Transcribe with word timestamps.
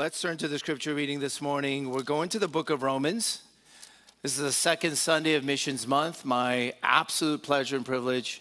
Let's 0.00 0.20
turn 0.20 0.36
to 0.36 0.46
the 0.46 0.60
scripture 0.60 0.94
reading 0.94 1.18
this 1.18 1.42
morning. 1.42 1.90
We're 1.90 2.04
going 2.04 2.28
to 2.28 2.38
the 2.38 2.46
book 2.46 2.70
of 2.70 2.84
Romans. 2.84 3.42
This 4.22 4.38
is 4.38 4.44
the 4.44 4.52
second 4.52 4.94
Sunday 4.94 5.34
of 5.34 5.42
Missions 5.42 5.88
Month. 5.88 6.24
My 6.24 6.72
absolute 6.84 7.42
pleasure 7.42 7.74
and 7.74 7.84
privilege 7.84 8.40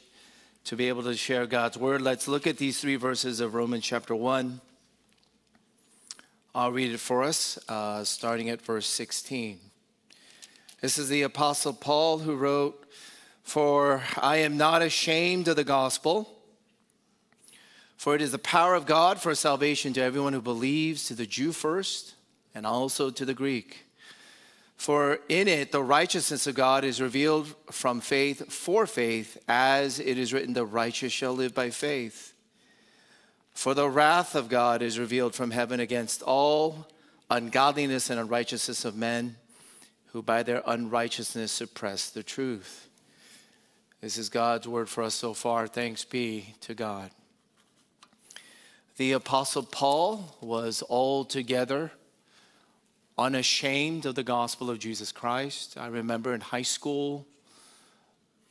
to 0.65 0.75
be 0.75 0.87
able 0.87 1.01
to 1.01 1.15
share 1.15 1.47
God's 1.47 1.75
word. 1.75 2.03
Let's 2.03 2.27
look 2.27 2.45
at 2.45 2.57
these 2.57 2.79
three 2.79 2.95
verses 2.95 3.39
of 3.39 3.55
Romans 3.55 3.83
chapter 3.83 4.13
1. 4.13 4.61
I'll 6.53 6.71
read 6.71 6.91
it 6.91 6.99
for 6.99 7.23
us, 7.23 7.57
uh, 7.67 8.03
starting 8.03 8.49
at 8.49 8.61
verse 8.61 8.85
16. 8.85 9.57
This 10.81 10.99
is 10.99 11.09
the 11.09 11.23
Apostle 11.23 11.73
Paul 11.73 12.19
who 12.19 12.35
wrote, 12.35 12.85
For 13.41 14.03
I 14.21 14.37
am 14.37 14.57
not 14.57 14.83
ashamed 14.83 15.47
of 15.47 15.55
the 15.55 15.63
gospel 15.63 16.36
for 17.97 18.15
it 18.15 18.21
is 18.21 18.31
the 18.31 18.37
power 18.37 18.75
of 18.75 18.85
God 18.85 19.19
for 19.19 19.33
salvation 19.35 19.91
to 19.93 20.01
everyone 20.01 20.33
who 20.33 20.41
believes, 20.41 21.05
to 21.05 21.15
the 21.15 21.25
Jew 21.25 21.51
first, 21.51 22.13
and 22.53 22.65
also 22.65 23.09
to 23.09 23.25
the 23.25 23.33
Greek. 23.33 23.85
For 24.77 25.19
in 25.27 25.47
it 25.47 25.71
the 25.71 25.81
righteousness 25.81 26.45
of 26.45 26.53
God 26.53 26.83
is 26.83 27.01
revealed 27.01 27.53
from 27.71 27.99
faith 27.99 28.53
for 28.53 28.85
faith, 28.85 29.37
as 29.47 29.99
it 29.99 30.19
is 30.19 30.31
written, 30.31 30.53
the 30.53 30.65
righteous 30.65 31.11
shall 31.11 31.33
live 31.33 31.55
by 31.55 31.71
faith. 31.71 32.33
For 33.53 33.73
the 33.73 33.89
wrath 33.89 34.35
of 34.35 34.49
God 34.49 34.83
is 34.83 34.99
revealed 34.99 35.33
from 35.33 35.49
heaven 35.49 35.79
against 35.79 36.21
all 36.21 36.87
ungodliness 37.31 38.11
and 38.11 38.19
unrighteousness 38.19 38.85
of 38.85 38.95
men 38.95 39.35
who 40.11 40.21
by 40.21 40.43
their 40.43 40.61
unrighteousness 40.67 41.51
suppress 41.51 42.11
the 42.11 42.21
truth. 42.21 42.87
This 43.99 44.19
is 44.19 44.29
God's 44.29 44.67
word 44.67 44.87
for 44.87 45.01
us 45.01 45.15
so 45.15 45.33
far. 45.33 45.65
Thanks 45.67 46.05
be 46.05 46.53
to 46.61 46.75
God. 46.75 47.09
The 48.97 49.11
Apostle 49.11 49.61
Paul 49.61 50.35
was 50.41 50.81
altogether 50.89 51.91
unashamed 53.15 54.07
of 54.07 54.15
the 54.15 54.23
gospel 54.23 54.71
of 54.71 54.79
Jesus 54.79 55.11
Christ. 55.11 55.77
I 55.77 55.85
remember 55.85 56.33
in 56.33 56.41
high 56.41 56.63
school, 56.63 57.27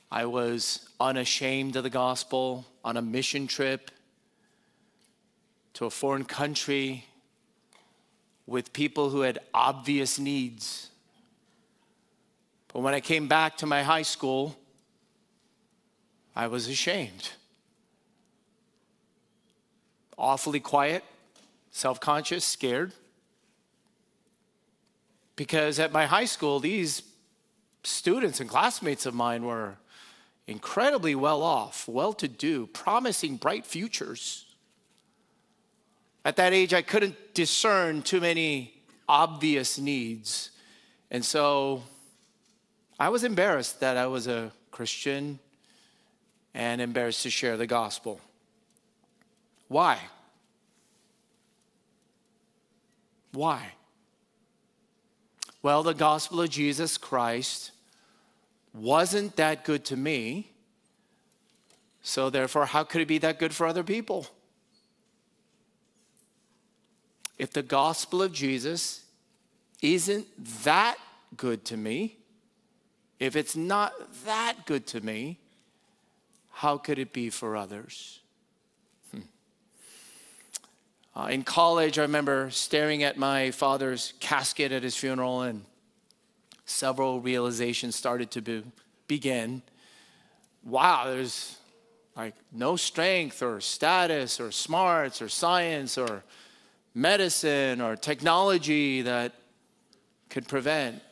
I 0.08 0.27
was 0.27 0.88
unashamed 1.00 1.75
of 1.75 1.83
the 1.83 1.91
gospel 1.91 2.64
on 2.84 2.97
a 2.97 3.03
mission 3.03 3.48
trip 3.48 3.91
to 5.75 5.86
a 5.86 5.91
foreign 5.91 6.25
country 6.25 7.06
with 8.47 8.72
people 8.72 9.10
who 9.10 9.22
had 9.22 9.41
obvious 9.53 10.16
needs. 10.16 10.91
But 12.72 12.83
when 12.83 12.94
I 12.94 13.00
came 13.00 13.27
back 13.27 13.56
to 13.56 13.66
my 13.66 13.83
high 13.83 14.03
school, 14.03 14.56
I 16.36 16.47
was 16.47 16.69
ashamed 16.69 17.31
awfully 20.19 20.61
quiet, 20.61 21.05
self 21.70 22.00
conscious, 22.00 22.45
scared. 22.45 22.92
Because 25.34 25.78
at 25.78 25.92
my 25.92 26.06
high 26.06 26.25
school, 26.25 26.61
these 26.61 27.03
students 27.83 28.41
and 28.41 28.48
classmates 28.48 29.06
of 29.06 29.14
mine 29.14 29.44
were 29.44 29.77
incredibly 30.47 31.14
well 31.14 31.42
off, 31.42 31.87
well 31.87 32.12
to 32.14 32.28
do, 32.28 32.67
promising 32.69 33.37
bright 33.37 33.67
futures. 33.67 34.47
At 36.25 36.37
that 36.37 36.53
age, 36.53 36.75
I 36.75 36.83
couldn't 36.83 37.34
discern 37.34 38.03
too 38.03 38.20
many 38.20 38.75
obvious 39.09 39.78
needs. 39.78 40.50
And 41.11 41.25
so 41.25 41.83
I 42.98 43.11
was 43.11 43.25
embarrassed 43.25 43.81
that 43.81 43.97
I 43.97 44.06
was 44.06 44.27
a 44.27 44.50
Christian 44.70 45.39
and 46.55 46.81
embarrassed 46.81 47.22
to 47.22 47.31
share 47.31 47.56
the 47.56 47.67
gospel. 47.67 48.20
Why? 49.69 49.98
Why? 53.33 53.72
Well, 55.62 55.83
the 55.83 55.95
gospel 55.95 56.41
of 56.41 56.50
Jesus 56.50 56.97
Christ 56.97 57.72
wasn't 58.72 59.37
that 59.37 59.64
good 59.64 59.84
to 59.87 59.97
me. 59.97 60.53
So, 62.03 62.31
therefore, 62.31 62.66
how 62.66 62.84
could 62.84 63.00
it 63.00 63.09
be 63.09 63.19
that 63.19 63.38
good 63.38 63.54
for 63.54 63.66
other 63.66 63.82
people? 63.82 64.28
If 67.37 67.50
the 67.53 67.62
gospel 67.62 68.22
of 68.22 68.33
Jesus 68.33 69.04
isn't 69.83 70.27
that 70.65 70.97
good 71.37 71.65
to 71.66 71.77
me, 71.77 72.19
if 73.19 73.34
it's 73.34 73.56
not 73.56 73.93
that 74.25 74.66
good 74.66 74.87
to 74.88 75.00
me, 75.00 75.41
how 76.50 76.78
could 76.78 76.98
it 76.98 77.12
be 77.12 77.28
for 77.28 77.56
others? 77.56 78.21
Uh, 81.16 81.28
in 81.28 81.43
college, 81.43 81.99
I 81.99 82.03
remember 82.03 82.50
staring 82.50 83.03
at 83.03 83.16
my 83.16 83.50
father's 83.50 84.12
casket 84.21 84.71
at 84.71 84.82
his 84.82 84.94
funeral, 84.94 85.43
and 85.43 85.65
several 86.66 87.22
realizations 87.22 87.97
started 87.97 88.31
to 88.32 88.43
be, 88.43 88.62
begin. 89.09 89.62
Wow, 90.62 91.04
there's 91.06 91.56
like 92.16 92.34
no 92.53 92.77
strength 92.77 93.43
or 93.43 93.62
status 93.62 94.41
or 94.41 94.53
smarts 94.53 95.22
or 95.22 95.31
science 95.31 95.97
or 95.97 96.22
medicine 96.94 97.81
or 97.81 97.97
technology 97.97 99.00
that 99.00 99.33
could 100.28 100.47
prevent 100.47 101.03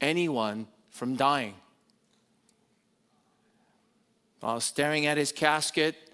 anyone 0.00 0.68
from 0.90 1.16
dying. 1.16 1.54
While 4.38 4.60
staring 4.60 5.06
at 5.06 5.16
his 5.16 5.32
casket, 5.32 6.11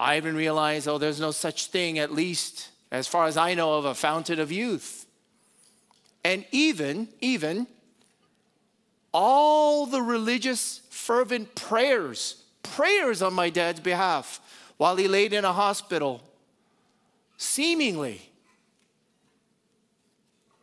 I 0.00 0.16
even 0.16 0.34
realized, 0.34 0.88
oh, 0.88 0.96
there's 0.96 1.20
no 1.20 1.30
such 1.30 1.66
thing, 1.66 1.98
at 1.98 2.10
least 2.10 2.70
as 2.90 3.06
far 3.06 3.26
as 3.26 3.36
I 3.36 3.52
know 3.52 3.74
of, 3.74 3.84
a 3.84 3.94
fountain 3.94 4.40
of 4.40 4.50
youth. 4.50 5.04
And 6.24 6.46
even, 6.52 7.08
even, 7.20 7.66
all 9.12 9.84
the 9.84 10.00
religious, 10.00 10.80
fervent 10.88 11.54
prayers, 11.54 12.42
prayers 12.62 13.20
on 13.20 13.34
my 13.34 13.50
dad's 13.50 13.80
behalf 13.80 14.40
while 14.78 14.96
he 14.96 15.06
laid 15.06 15.34
in 15.34 15.44
a 15.44 15.52
hospital, 15.52 16.22
seemingly, 17.36 18.22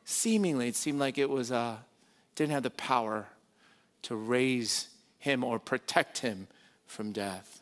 seemingly, 0.04 0.70
it 0.70 0.76
seemed 0.76 1.00
like 1.00 1.20
it 1.20 1.30
was, 1.30 1.52
uh, 1.52 1.76
didn't 2.34 2.54
have 2.54 2.64
the 2.64 2.72
power 2.72 3.28
to 4.02 4.16
raise 4.16 4.88
him 5.20 5.44
or 5.44 5.60
protect 5.60 6.20
him 6.20 6.48
from 6.88 7.12
death. 7.12 7.57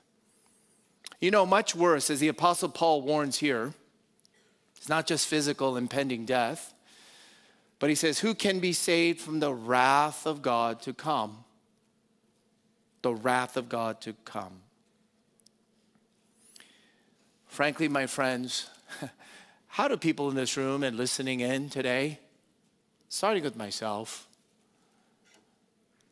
You 1.19 1.31
know, 1.31 1.45
much 1.45 1.75
worse, 1.75 2.09
as 2.09 2.19
the 2.19 2.27
Apostle 2.27 2.69
Paul 2.69 3.01
warns 3.01 3.37
here, 3.37 3.73
it's 4.75 4.89
not 4.89 5.07
just 5.07 5.27
physical 5.27 5.77
impending 5.77 6.25
death, 6.25 6.73
but 7.79 7.89
he 7.89 7.95
says, 7.95 8.19
Who 8.19 8.35
can 8.35 8.59
be 8.59 8.73
saved 8.73 9.19
from 9.19 9.39
the 9.39 9.53
wrath 9.53 10.25
of 10.25 10.41
God 10.41 10.81
to 10.83 10.93
come? 10.93 11.43
The 13.01 13.13
wrath 13.13 13.57
of 13.57 13.69
God 13.69 14.01
to 14.01 14.13
come. 14.25 14.61
Frankly, 17.47 17.87
my 17.87 18.05
friends, 18.05 18.69
how 19.67 19.87
do 19.87 19.97
people 19.97 20.29
in 20.29 20.35
this 20.35 20.57
room 20.57 20.83
and 20.83 20.97
listening 20.97 21.39
in 21.39 21.69
today, 21.69 22.19
starting 23.07 23.43
with 23.43 23.55
myself, 23.55 24.27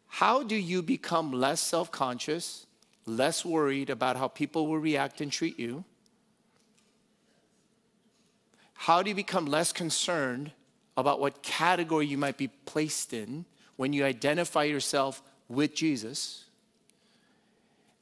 how 0.08 0.44
do 0.44 0.56
you 0.56 0.82
become 0.82 1.32
less 1.32 1.60
self 1.60 1.92
conscious? 1.92 2.63
Less 3.06 3.44
worried 3.44 3.90
about 3.90 4.16
how 4.16 4.28
people 4.28 4.68
will 4.68 4.80
react 4.80 5.22
and 5.22 5.32
treat 5.32 5.60
you? 5.60 5.84
How 8.74 9.02
do 9.02 9.10
you 9.10 9.16
become 9.16 9.46
less 9.46 9.72
concerned 9.72 10.52
about 10.98 11.20
what 11.20 11.42
category 11.42 12.06
you 12.06 12.18
might 12.18 12.38
be 12.38 12.48
placed 12.48 13.14
in 13.14 13.46
when 13.76 13.94
you 13.94 14.06
identify 14.06 14.64
yourself 14.64 15.22
with 15.48 15.74
Jesus? 15.74 16.46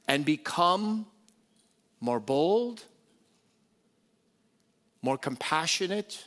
And 0.08 0.24
become 0.24 1.06
more 2.00 2.18
bold, 2.18 2.82
more 5.00 5.16
compassionate 5.16 6.26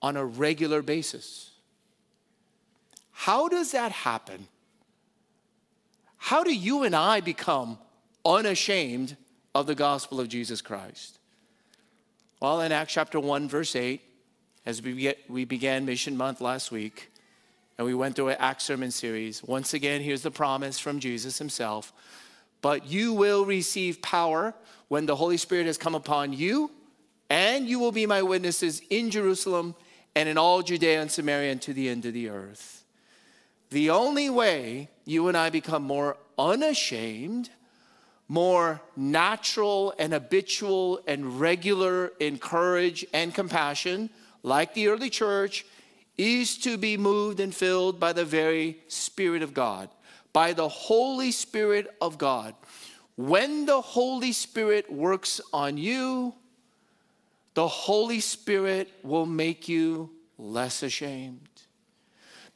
on 0.00 0.16
a 0.16 0.24
regular 0.24 0.80
basis. 0.82 1.50
How 3.12 3.48
does 3.48 3.72
that 3.72 3.92
happen? 3.92 4.48
How 6.18 6.44
do 6.44 6.54
you 6.54 6.82
and 6.82 6.94
I 6.94 7.20
become 7.20 7.78
unashamed 8.24 9.16
of 9.54 9.66
the 9.66 9.74
gospel 9.74 10.20
of 10.20 10.28
Jesus 10.28 10.60
Christ? 10.60 11.18
Well, 12.40 12.60
in 12.60 12.70
Acts 12.70 12.92
chapter 12.92 13.18
1, 13.18 13.48
verse 13.48 13.74
8, 13.74 14.00
as 14.66 14.82
we, 14.82 15.44
began 15.44 15.86
Mission 15.86 16.16
Month 16.16 16.40
last 16.40 16.70
week, 16.70 17.10
and 17.78 17.86
we 17.86 17.94
went 17.94 18.16
through 18.16 18.28
an 18.28 18.36
Acts 18.38 18.64
sermon 18.64 18.90
series, 18.90 19.42
once 19.42 19.72
again, 19.72 20.00
here's 20.02 20.22
the 20.22 20.30
promise 20.30 20.78
from 20.78 21.00
Jesus 21.00 21.38
himself. 21.38 21.92
But 22.60 22.86
you 22.86 23.12
will 23.12 23.44
receive 23.44 24.02
power 24.02 24.54
when 24.88 25.06
the 25.06 25.16
Holy 25.16 25.36
Spirit 25.36 25.66
has 25.66 25.78
come 25.78 25.94
upon 25.94 26.32
you, 26.32 26.70
and 27.30 27.68
you 27.68 27.78
will 27.78 27.92
be 27.92 28.06
my 28.06 28.22
witnesses 28.22 28.82
in 28.90 29.10
Jerusalem 29.10 29.74
and 30.14 30.28
in 30.28 30.36
all 30.36 30.62
Judea 30.62 31.00
and 31.00 31.10
Samaria 31.10 31.52
and 31.52 31.62
to 31.62 31.72
the 31.72 31.88
end 31.88 32.04
of 32.04 32.12
the 32.12 32.28
earth. 32.28 32.77
The 33.70 33.90
only 33.90 34.30
way 34.30 34.88
you 35.04 35.28
and 35.28 35.36
I 35.36 35.50
become 35.50 35.82
more 35.82 36.16
unashamed 36.38 37.50
more 38.28 38.80
natural 38.94 39.94
and 39.98 40.12
habitual 40.12 41.00
and 41.06 41.40
regular 41.40 42.12
in 42.20 42.38
courage 42.38 43.04
and 43.14 43.34
compassion, 43.34 44.10
like 44.42 44.74
the 44.74 44.88
early 44.88 45.08
church, 45.08 45.64
is 46.18 46.58
to 46.58 46.76
be 46.76 46.96
moved 46.96 47.40
and 47.40 47.54
filled 47.54 47.98
by 47.98 48.12
the 48.12 48.24
very 48.24 48.78
Spirit 48.88 49.42
of 49.42 49.54
God, 49.54 49.88
by 50.32 50.52
the 50.52 50.68
Holy 50.68 51.32
Spirit 51.32 51.86
of 52.02 52.18
God. 52.18 52.54
When 53.16 53.64
the 53.64 53.80
Holy 53.80 54.32
Spirit 54.32 54.92
works 54.92 55.40
on 55.52 55.78
you, 55.78 56.34
the 57.54 57.66
Holy 57.66 58.20
Spirit 58.20 58.92
will 59.02 59.26
make 59.26 59.68
you 59.68 60.10
less 60.36 60.82
ashamed. 60.82 61.57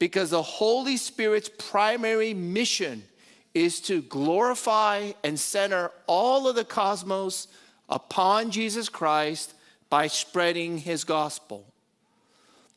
Because 0.03 0.31
the 0.31 0.43
Holy 0.43 0.97
Spirit's 0.97 1.49
primary 1.49 2.35
mission 2.35 3.05
is 3.55 3.79
to 3.83 4.03
glorify 4.03 5.13
and 5.23 5.39
center 5.39 5.93
all 6.09 6.49
of 6.49 6.57
the 6.57 6.65
cosmos 6.65 7.47
upon 7.89 8.51
Jesus 8.51 8.89
Christ 8.89 9.55
by 9.91 10.09
spreading 10.09 10.79
his 10.79 11.05
gospel. 11.05 11.65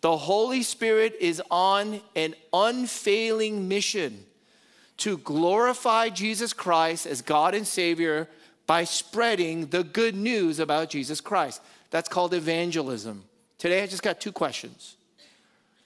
The 0.01 0.15
Holy 0.15 0.61
Spirit 0.61 1.15
is 1.19 1.41
on 1.49 1.99
an 2.15 2.35
unfailing 2.53 3.67
mission 3.67 4.23
to 4.97 5.17
glorify 5.17 6.09
Jesus 6.09 6.53
Christ 6.53 7.07
as 7.07 7.23
God 7.23 7.55
and 7.55 7.65
Savior 7.65 8.29
by 8.67 8.83
spreading 8.83 9.65
the 9.65 9.83
good 9.83 10.13
news 10.13 10.59
about 10.59 10.91
Jesus 10.91 11.21
Christ. 11.21 11.63
That's 11.89 12.07
called 12.07 12.35
evangelism. 12.35 13.23
Today 13.57 13.81
I 13.81 13.87
just 13.87 14.03
got 14.03 14.21
two 14.21 14.31
questions. 14.31 14.95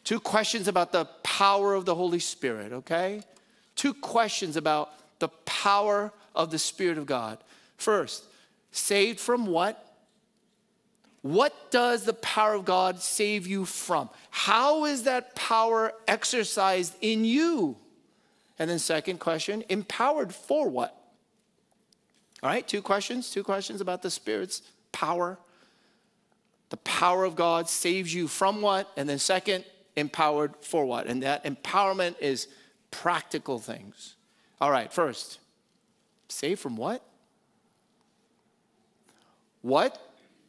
Two 0.03 0.19
questions 0.19 0.67
about 0.67 0.91
the 0.91 1.05
power 1.23 1.73
of 1.73 1.85
the 1.85 1.95
Holy 1.95 2.19
Spirit, 2.19 2.71
okay? 2.71 3.21
two 3.79 3.93
questions 3.93 4.57
about 4.57 4.91
the 5.19 5.29
power 5.45 6.11
of 6.35 6.51
the 6.51 6.59
Spirit 6.59 6.97
of 6.97 7.05
God. 7.05 7.37
First, 7.77 8.25
saved 8.73 9.21
from 9.21 9.45
what? 9.45 9.95
What 11.21 11.71
does 11.71 12.03
the 12.03 12.13
power 12.13 12.55
of 12.55 12.65
God 12.65 12.99
save 12.99 13.47
you 13.47 13.63
from? 13.63 14.09
How 14.31 14.83
is 14.83 15.03
that 15.03 15.33
power 15.33 15.93
exercised 16.09 16.93
in 16.99 17.23
you? 17.23 17.77
And 18.57 18.69
then, 18.69 18.79
second 18.79 19.21
question, 19.21 19.63
empowered 19.69 20.33
for 20.33 20.67
what? 20.67 21.01
All 22.43 22.49
right, 22.49 22.67
two 22.67 22.81
questions, 22.81 23.31
two 23.31 23.45
questions 23.45 23.79
about 23.79 24.01
the 24.01 24.11
Spirit's 24.11 24.61
power. 24.91 25.39
The 26.69 26.77
power 26.77 27.23
of 27.23 27.37
God 27.37 27.69
saves 27.69 28.13
you 28.13 28.27
from 28.27 28.61
what? 28.61 28.91
And 28.97 29.07
then, 29.07 29.19
second, 29.19 29.63
empowered 29.99 30.55
for 30.61 30.85
what? 30.85 31.07
And 31.07 31.23
that 31.23 31.43
empowerment 31.43 32.15
is 32.19 32.47
practical 32.91 33.59
things. 33.59 34.15
All 34.59 34.71
right, 34.71 34.91
first, 34.91 35.39
save 36.27 36.59
from 36.59 36.75
what? 36.75 37.03
What 39.61 40.01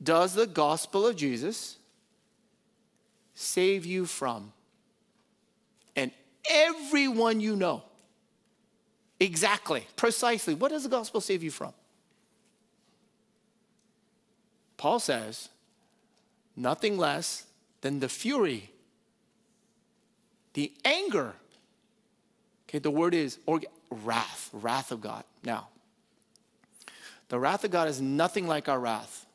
does 0.03 0.35
the 0.35 0.47
gospel 0.47 1.07
of 1.07 1.17
Jesus 1.17 1.77
save 3.35 3.85
you 3.85 4.07
from? 4.07 4.53
And 5.97 6.11
everyone 6.49 7.41
you 7.41 7.57
know, 7.57 7.83
exactly, 9.19 9.87
precisely, 9.97 10.55
what 10.55 10.71
does 10.71 10.85
the 10.85 10.89
gospel 10.89 11.21
save 11.21 11.43
you 11.43 11.51
from? 11.51 11.73
Paul 14.77 14.99
says, 14.99 15.51
nothing 16.57 16.97
less 16.97 17.45
than 17.83 18.01
the 18.01 18.09
fury, 18.09 18.70
the 20.55 20.73
anger 20.85 21.35
Okay, 22.71 22.79
the 22.79 22.91
word 22.91 23.15
is 23.15 23.41
orga- 23.49 23.65
wrath, 23.91 24.49
wrath 24.53 24.93
of 24.93 25.01
God. 25.01 25.25
Now, 25.43 25.67
the 27.29 27.37
wrath 27.37 27.65
of 27.65 27.73
God 27.73 27.89
is 27.89 28.01
nothing 28.01 28.47
like 28.47 28.69
our 28.69 28.79
wrath. 28.79 29.27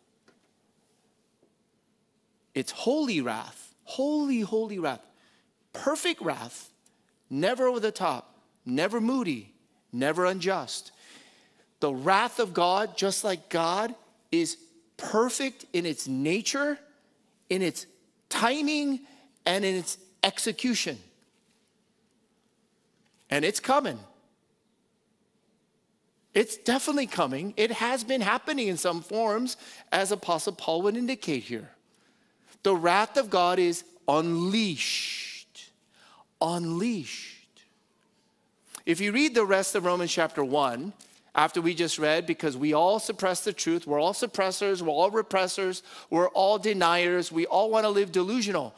It's 2.54 2.72
holy 2.72 3.20
wrath, 3.20 3.76
holy, 3.84 4.40
holy 4.40 4.80
wrath, 4.80 5.06
perfect 5.74 6.22
wrath, 6.22 6.70
never 7.30 7.68
over 7.68 7.82
the 7.82 7.92
top, 7.92 8.38
never 8.66 9.02
moody, 9.02 9.54
never 9.92 10.26
unjust. 10.26 10.94
The 11.82 11.94
wrath 11.94 12.40
of 12.40 12.54
God, 12.54 12.96
just 12.96 13.26
like 13.26 13.50
God, 13.50 13.94
is 14.32 14.56
perfect 14.96 15.66
in 15.74 15.86
its 15.86 16.08
nature, 16.08 16.80
in 17.50 17.62
its 17.62 17.86
timing, 18.30 19.02
and 19.46 19.66
in 19.66 19.76
its 19.76 19.98
execution. 20.26 20.98
And 23.30 23.46
it's 23.46 23.62
coming. 23.62 24.00
It's 26.34 26.58
definitely 26.58 27.08
coming. 27.08 27.54
It 27.56 27.72
has 27.72 28.04
been 28.04 28.20
happening 28.20 28.68
in 28.68 28.76
some 28.76 29.02
forms, 29.02 29.56
as 29.92 30.12
Apostle 30.12 30.54
Paul 30.54 30.82
would 30.82 30.98
indicate 30.98 31.44
here. 31.44 31.70
The 32.64 32.76
wrath 32.76 33.16
of 33.16 33.30
God 33.30 33.58
is 33.58 33.86
unleashed. 34.08 35.72
Unleashed. 36.42 37.62
If 38.86 39.00
you 39.00 39.14
read 39.14 39.34
the 39.34 39.46
rest 39.46 39.76
of 39.76 39.86
Romans 39.86 40.12
chapter 40.12 40.44
1, 40.44 40.92
after 41.34 41.62
we 41.62 41.74
just 41.74 42.00
read, 42.00 42.26
because 42.26 42.56
we 42.58 42.74
all 42.74 43.00
suppress 43.00 43.44
the 43.44 43.54
truth, 43.54 43.88
we're 43.88 44.00
all 44.00 44.14
suppressors, 44.14 44.82
we're 44.82 44.92
all 44.92 45.12
repressors, 45.12 45.82
we're 46.10 46.30
all 46.30 46.58
deniers, 46.58 47.32
we 47.32 47.46
all 47.46 47.70
want 47.70 47.86
to 47.86 47.90
live 47.90 48.12
delusional 48.12 48.76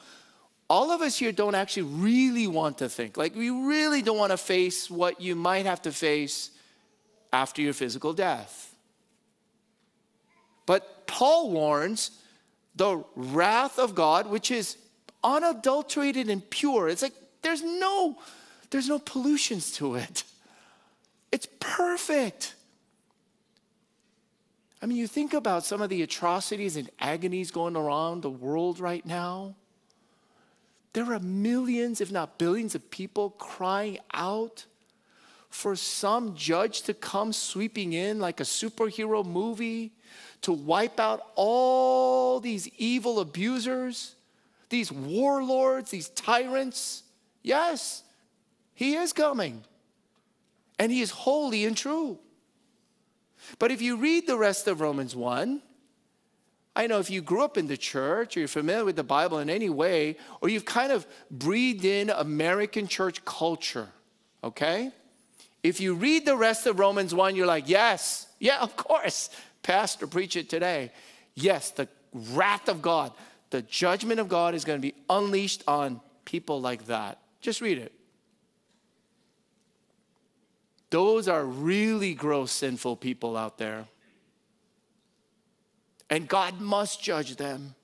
all 0.70 0.92
of 0.92 1.02
us 1.02 1.18
here 1.18 1.32
don't 1.32 1.56
actually 1.56 1.84
really 1.84 2.48
want 2.48 2.80
to 2.80 2.90
think. 2.90 3.18
Like, 3.18 3.36
we 3.36 3.50
really 3.50 4.02
don't 4.02 4.18
want 4.18 4.32
to 4.32 4.38
face 4.38 4.90
what 4.90 5.22
you 5.22 5.36
might 5.36 5.66
have 5.66 5.82
to 5.84 5.92
face 5.92 6.52
after 7.32 7.62
your 7.62 7.74
physical 7.74 8.14
death. 8.14 8.76
But 10.66 11.08
Paul 11.08 11.52
warns 11.52 12.12
the 12.76 13.04
wrath 13.16 13.80
of 13.80 13.96
God, 13.96 14.28
which 14.28 14.52
is 14.52 14.78
unadulterated 15.24 16.30
and 16.30 16.48
pure. 16.50 16.90
It's 16.90 17.02
like 17.02 17.14
there's 17.42 17.64
no 17.64 18.18
there's 18.70 18.90
no 18.90 19.00
pollutions 19.00 19.72
to 19.74 19.96
it. 19.96 20.24
It's 21.32 21.48
perfect. 21.60 22.56
I 24.82 24.86
mean, 24.86 24.98
you 24.98 25.08
think 25.08 25.34
about 25.34 25.66
some 25.66 25.82
of 25.82 25.90
the 25.90 26.04
atrocities 26.04 26.76
and 26.76 26.90
agonies 27.00 27.50
going 27.50 27.76
around 27.76 28.22
the 28.22 28.30
world 28.30 28.80
right 28.80 29.06
now. 29.06 29.56
There 30.98 31.14
are 31.14 31.20
millions, 31.20 32.02
if 32.02 32.12
not 32.12 32.40
billions, 32.40 32.74
of 32.74 32.90
people 32.90 33.30
crying 33.30 34.00
out 34.16 34.66
for 35.48 35.76
some 35.76 36.34
judge 36.34 36.82
to 36.82 36.94
come 36.96 37.34
sweeping 37.34 37.94
in 37.94 38.18
like 38.18 38.40
a 38.40 38.44
superhero 38.44 39.24
movie 39.24 39.92
to 40.42 40.52
wipe 40.52 41.00
out 41.00 41.22
all 41.36 42.40
these 42.40 42.68
evil 42.80 43.20
abusers, 43.20 44.16
these 44.70 44.92
warlords, 44.92 45.92
these 45.92 46.10
tyrants. 46.10 47.04
Yes, 47.44 48.02
he 48.74 48.96
is 48.96 49.14
coming. 49.14 49.64
And 50.80 50.92
he 50.92 51.02
is 51.02 51.12
holy 51.12 51.66
and 51.66 51.78
true. 51.78 52.18
But 53.60 53.70
if 53.70 53.84
you 53.84 53.98
read 53.98 54.26
the 54.26 54.36
rest 54.36 54.68
of 54.68 54.82
Romans 54.82 55.16
1, 55.16 55.62
I 56.78 56.86
know 56.86 57.00
if 57.00 57.10
you 57.10 57.24
grew 57.24 57.44
up 57.44 57.58
in 57.58 57.66
the 57.66 57.76
church 57.76 58.38
or 58.38 58.42
you're 58.42 58.48
familiar 58.48 58.86
with 58.86 58.98
the 58.98 59.04
Bible 59.04 59.40
in 59.40 59.50
any 59.50 59.68
way, 59.68 60.16
or 60.42 60.50
you've 60.50 60.64
kind 60.64 60.92
of 60.92 61.08
breathed 61.32 61.86
in 61.86 62.12
American 62.12 62.88
church 62.88 63.26
culture, 63.26 63.88
okay? 64.44 64.92
If 65.64 65.82
you 65.82 65.96
read 65.96 66.28
the 66.28 66.38
rest 66.38 66.68
of 66.68 66.78
Romans 66.78 67.16
1, 67.16 67.36
you're 67.36 67.48
like, 67.48 67.68
yes, 67.68 68.28
yeah, 68.38 68.60
of 68.60 68.78
course. 68.78 69.32
Pastor, 69.64 70.06
preach 70.06 70.36
it 70.36 70.50
today. 70.50 70.92
Yes, 71.34 71.72
the 71.72 71.88
wrath 72.14 72.70
of 72.70 72.84
God, 72.84 73.12
the 73.50 73.64
judgment 73.64 74.20
of 74.20 74.30
God 74.30 74.54
is 74.54 74.64
going 74.64 74.80
to 74.80 74.88
be 74.88 74.94
unleashed 75.10 75.64
on 75.68 76.00
people 76.26 76.62
like 76.62 76.86
that. 76.86 77.18
Just 77.42 77.60
read 77.60 77.80
it. 77.80 77.92
Those 80.92 81.28
are 81.28 81.44
really 81.44 82.14
gross, 82.14 82.52
sinful 82.52 82.98
people 82.98 83.36
out 83.36 83.58
there 83.58 83.88
and 86.10 86.28
God 86.28 86.60
must 86.62 87.02
judge 87.02 87.36
them. 87.36 87.76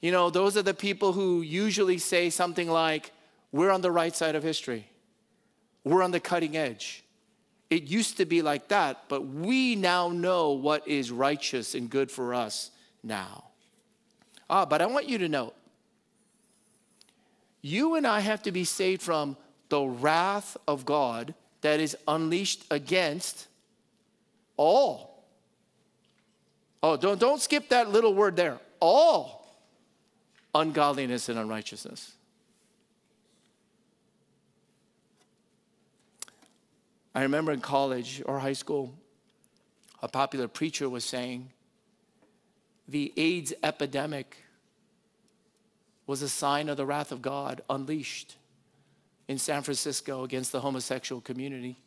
You 0.00 0.10
know, 0.10 0.30
those 0.30 0.56
are 0.56 0.62
the 0.62 0.74
people 0.74 1.12
who 1.12 1.42
usually 1.42 1.98
say 1.98 2.30
something 2.30 2.68
like, 2.68 3.12
We're 3.52 3.70
on 3.70 3.80
the 3.80 3.90
right 3.90 4.14
side 4.14 4.34
of 4.34 4.42
history, 4.42 4.86
we're 5.84 6.02
on 6.02 6.10
the 6.10 6.20
cutting 6.20 6.56
edge. 6.56 7.04
It 7.70 7.84
used 7.84 8.18
to 8.18 8.26
be 8.26 8.42
like 8.42 8.68
that, 8.68 9.04
but 9.08 9.26
we 9.26 9.76
now 9.76 10.10
know 10.10 10.50
what 10.50 10.86
is 10.86 11.10
righteous 11.10 11.74
and 11.74 11.88
good 11.88 12.10
for 12.10 12.34
us 12.34 12.70
now. 13.02 13.44
Ah, 14.50 14.66
but 14.66 14.82
I 14.82 14.86
want 14.86 15.08
you 15.08 15.16
to 15.18 15.28
know 15.28 15.54
you 17.62 17.94
and 17.94 18.06
I 18.06 18.20
have 18.20 18.42
to 18.42 18.52
be 18.52 18.64
saved 18.64 19.00
from 19.00 19.36
the 19.70 19.80
wrath 19.80 20.56
of 20.68 20.84
God 20.84 21.34
that 21.62 21.80
is 21.80 21.96
unleashed 22.06 22.64
against 22.70 23.46
all 24.58 25.11
Oh, 26.82 26.96
don't, 26.96 27.20
don't 27.20 27.40
skip 27.40 27.68
that 27.68 27.90
little 27.90 28.14
word 28.14 28.36
there. 28.36 28.58
All 28.80 29.46
ungodliness 30.54 31.28
and 31.28 31.38
unrighteousness. 31.38 32.12
I 37.14 37.22
remember 37.22 37.52
in 37.52 37.60
college 37.60 38.22
or 38.26 38.38
high 38.38 38.54
school, 38.54 38.94
a 40.02 40.08
popular 40.08 40.48
preacher 40.48 40.88
was 40.88 41.04
saying 41.04 41.50
the 42.88 43.12
AIDS 43.16 43.52
epidemic 43.62 44.36
was 46.06 46.22
a 46.22 46.28
sign 46.28 46.68
of 46.68 46.76
the 46.76 46.86
wrath 46.86 47.12
of 47.12 47.22
God 47.22 47.62
unleashed 47.70 48.36
in 49.28 49.38
San 49.38 49.62
Francisco 49.62 50.24
against 50.24 50.52
the 50.52 50.60
homosexual 50.60 51.20
community. 51.20 51.78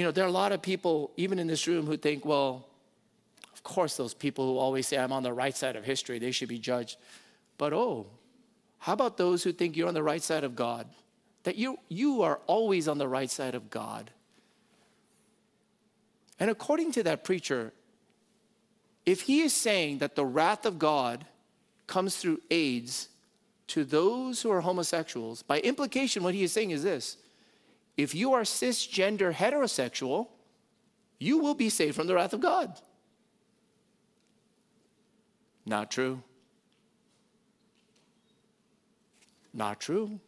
You 0.00 0.06
know, 0.06 0.12
there 0.12 0.24
are 0.24 0.28
a 0.28 0.32
lot 0.32 0.52
of 0.52 0.62
people, 0.62 1.10
even 1.18 1.38
in 1.38 1.46
this 1.46 1.66
room, 1.66 1.84
who 1.84 1.98
think, 1.98 2.24
well, 2.24 2.66
of 3.52 3.62
course, 3.62 3.98
those 3.98 4.14
people 4.14 4.46
who 4.46 4.56
always 4.56 4.86
say, 4.86 4.96
I'm 4.96 5.12
on 5.12 5.22
the 5.22 5.32
right 5.34 5.54
side 5.54 5.76
of 5.76 5.84
history, 5.84 6.18
they 6.18 6.30
should 6.30 6.48
be 6.48 6.58
judged. 6.58 6.96
But 7.58 7.74
oh, 7.74 8.06
how 8.78 8.94
about 8.94 9.18
those 9.18 9.42
who 9.42 9.52
think 9.52 9.76
you're 9.76 9.88
on 9.88 9.92
the 9.92 10.02
right 10.02 10.22
side 10.22 10.42
of 10.42 10.56
God? 10.56 10.86
That 11.42 11.56
you, 11.56 11.80
you 11.90 12.22
are 12.22 12.40
always 12.46 12.88
on 12.88 12.96
the 12.96 13.06
right 13.06 13.30
side 13.30 13.54
of 13.54 13.68
God. 13.68 14.10
And 16.38 16.48
according 16.48 16.92
to 16.92 17.02
that 17.02 17.22
preacher, 17.22 17.74
if 19.04 19.20
he 19.20 19.42
is 19.42 19.52
saying 19.52 19.98
that 19.98 20.16
the 20.16 20.24
wrath 20.24 20.64
of 20.64 20.78
God 20.78 21.26
comes 21.86 22.16
through 22.16 22.40
AIDS 22.50 23.10
to 23.66 23.84
those 23.84 24.40
who 24.40 24.50
are 24.50 24.62
homosexuals, 24.62 25.42
by 25.42 25.60
implication, 25.60 26.22
what 26.22 26.32
he 26.32 26.42
is 26.42 26.52
saying 26.54 26.70
is 26.70 26.84
this 26.84 27.18
if 28.00 28.14
you 28.14 28.32
are 28.32 28.42
cisgender 28.42 29.32
heterosexual, 29.32 30.28
you 31.18 31.38
will 31.38 31.54
be 31.54 31.68
saved 31.68 31.94
from 31.94 32.06
the 32.06 32.14
wrath 32.14 32.32
of 32.32 32.40
God. 32.40 32.72
Not 35.66 35.90
true. 35.90 36.22
Not 39.52 39.80
true. 39.80 40.18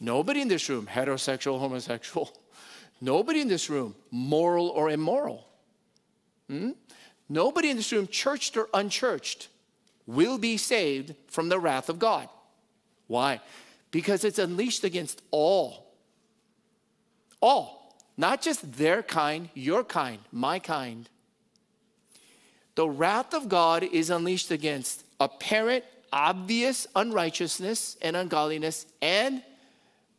Nobody 0.00 0.40
in 0.40 0.48
this 0.48 0.68
room, 0.68 0.86
heterosexual, 0.86 1.60
homosexual, 1.60 2.32
nobody 3.00 3.40
in 3.40 3.48
this 3.48 3.70
room, 3.70 3.94
moral 4.10 4.68
or 4.70 4.90
immoral. 4.90 5.46
Hmm? 6.48 6.70
Nobody 7.28 7.70
in 7.70 7.76
this 7.76 7.92
room, 7.92 8.08
churched 8.08 8.56
or 8.56 8.68
unchurched, 8.74 9.48
will 10.06 10.36
be 10.36 10.56
saved 10.56 11.14
from 11.28 11.48
the 11.48 11.60
wrath 11.60 11.88
of 11.88 12.00
God. 12.00 12.28
Why? 13.06 13.40
Because 13.90 14.24
it's 14.24 14.38
unleashed 14.38 14.84
against 14.84 15.22
all. 15.30 15.94
All. 17.40 17.96
Not 18.16 18.42
just 18.42 18.72
their 18.74 19.02
kind, 19.02 19.48
your 19.54 19.82
kind, 19.82 20.18
my 20.30 20.58
kind. 20.58 21.08
The 22.74 22.88
wrath 22.88 23.34
of 23.34 23.48
God 23.48 23.82
is 23.82 24.10
unleashed 24.10 24.50
against 24.50 25.04
apparent, 25.18 25.84
obvious 26.12 26.86
unrighteousness 26.94 27.96
and 28.02 28.16
ungodliness. 28.16 28.86
And 29.02 29.42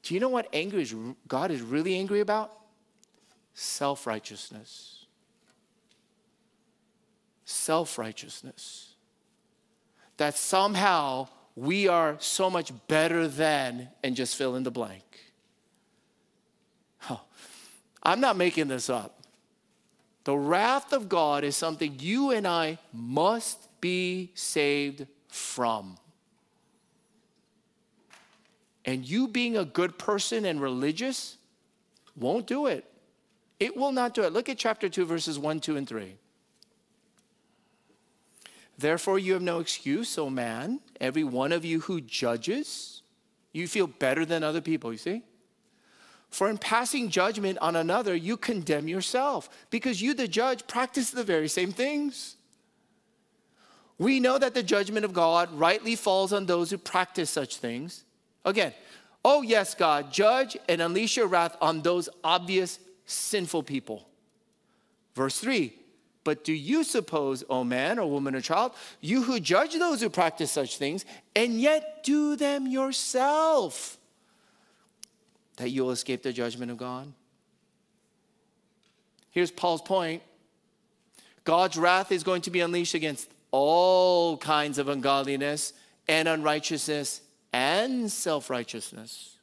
do 0.04 0.14
you 0.14 0.20
know 0.20 0.30
what 0.30 0.48
anger 0.54 0.80
is, 0.80 0.96
God 1.28 1.52
is 1.52 1.62
really 1.62 1.96
angry 1.96 2.20
about? 2.20 2.52
Self 3.54 4.08
righteousness. 4.08 5.06
Self 7.46 7.98
righteousness. 7.98 8.96
That 10.18 10.36
somehow 10.36 11.28
we 11.56 11.88
are 11.88 12.18
so 12.20 12.50
much 12.50 12.72
better 12.88 13.28
than, 13.28 13.90
and 14.04 14.16
just 14.16 14.36
fill 14.36 14.56
in 14.56 14.64
the 14.64 14.72
blank. 14.72 15.04
Huh. 17.00 17.18
I'm 18.04 18.20
not 18.20 18.38
making 18.38 18.68
this 18.68 18.90
up. 18.90 19.18
The 20.24 20.38
wrath 20.38 20.94
of 20.94 21.10
God 21.10 21.44
is 21.44 21.56
something 21.56 21.96
you 22.00 22.32
and 22.32 22.48
I 22.48 22.78
must 22.94 23.58
be 23.82 24.32
saved 24.36 25.08
from. 25.28 25.98
And 28.86 29.08
you 29.08 29.28
being 29.28 29.58
a 29.58 29.66
good 29.66 29.98
person 29.98 30.46
and 30.46 30.62
religious 30.62 31.38
won't 32.16 32.48
do 32.48 32.68
it. 32.68 32.86
It 33.60 33.78
will 33.78 33.92
not 33.92 34.14
do 34.14 34.24
it. 34.24 34.34
Look 34.34 34.50
at 34.50 34.58
chapter 34.58 34.90
2, 34.90 35.06
verses 35.06 35.38
1, 35.38 35.60
2, 35.60 35.78
and 35.78 35.88
3. 35.88 36.16
Therefore, 38.82 39.20
you 39.20 39.34
have 39.34 39.44
no 39.44 39.60
excuse, 39.60 40.18
O 40.18 40.30
man, 40.30 40.80
every 41.00 41.24
one 41.24 41.52
of 41.52 41.64
you 41.64 41.82
who 41.82 42.02
judges. 42.02 43.04
You 43.54 43.68
feel 43.68 43.86
better 43.86 44.26
than 44.26 44.44
other 44.44 44.62
people, 44.62 44.92
you 44.92 44.98
see? 44.98 45.24
For 46.32 46.50
in 46.50 46.58
passing 46.58 47.10
judgment 47.10 47.60
on 47.60 47.76
another, 47.76 48.16
you 48.16 48.38
condemn 48.38 48.88
yourself, 48.88 49.50
because 49.70 50.02
you, 50.02 50.14
the 50.16 50.28
judge, 50.28 50.66
practice 50.66 51.12
the 51.12 51.24
very 51.24 51.48
same 51.48 51.72
things. 51.72 52.38
We 54.00 54.20
know 54.20 54.40
that 54.40 54.56
the 54.56 54.64
judgment 54.64 55.06
of 55.06 55.14
God 55.14 55.52
rightly 55.54 55.96
falls 55.96 56.34
on 56.34 56.48
those 56.48 56.72
who 56.72 56.80
practice 56.80 57.30
such 57.30 57.58
things. 57.58 58.04
Again, 58.46 58.74
oh 59.24 59.44
yes, 59.44 59.76
God, 59.76 60.12
judge 60.12 60.58
and 60.68 60.82
unleash 60.82 61.18
your 61.18 61.28
wrath 61.28 61.56
on 61.62 61.82
those 61.82 62.10
obvious 62.24 62.80
sinful 63.06 63.62
people. 63.64 64.08
Verse 65.14 65.38
3 65.38 65.76
But 66.24 66.44
do 66.44 66.54
you 66.54 66.84
suppose, 66.84 67.44
O 67.50 67.64
man 67.64 67.98
or 67.98 68.10
woman 68.10 68.36
or 68.36 68.42
child, 68.42 68.74
you 69.00 69.24
who 69.24 69.40
judge 69.40 69.74
those 69.74 70.02
who 70.02 70.10
practice 70.10 70.52
such 70.52 70.78
things 70.78 71.04
and 71.36 71.60
yet 71.60 72.04
do 72.04 72.36
them 72.36 72.68
yourself, 72.68 73.98
that 75.58 75.70
you'll 75.70 75.92
escape 75.92 76.22
the 76.22 76.34
judgment 76.34 76.72
of 76.72 76.78
God? 76.78 77.12
Here's 79.32 79.52
Paul's 79.52 79.82
point 79.82 80.22
God's 81.44 81.78
wrath 81.78 82.12
is 82.12 82.24
going 82.24 82.44
to 82.44 82.52
be 82.52 82.60
unleashed 82.60 82.94
against 82.94 83.30
all 83.50 84.38
kinds 84.38 84.78
of 84.78 84.90
ungodliness 84.90 85.74
and 86.08 86.28
unrighteousness 86.28 87.22
and 87.52 88.12
self 88.12 88.50
righteousness. 88.50 89.38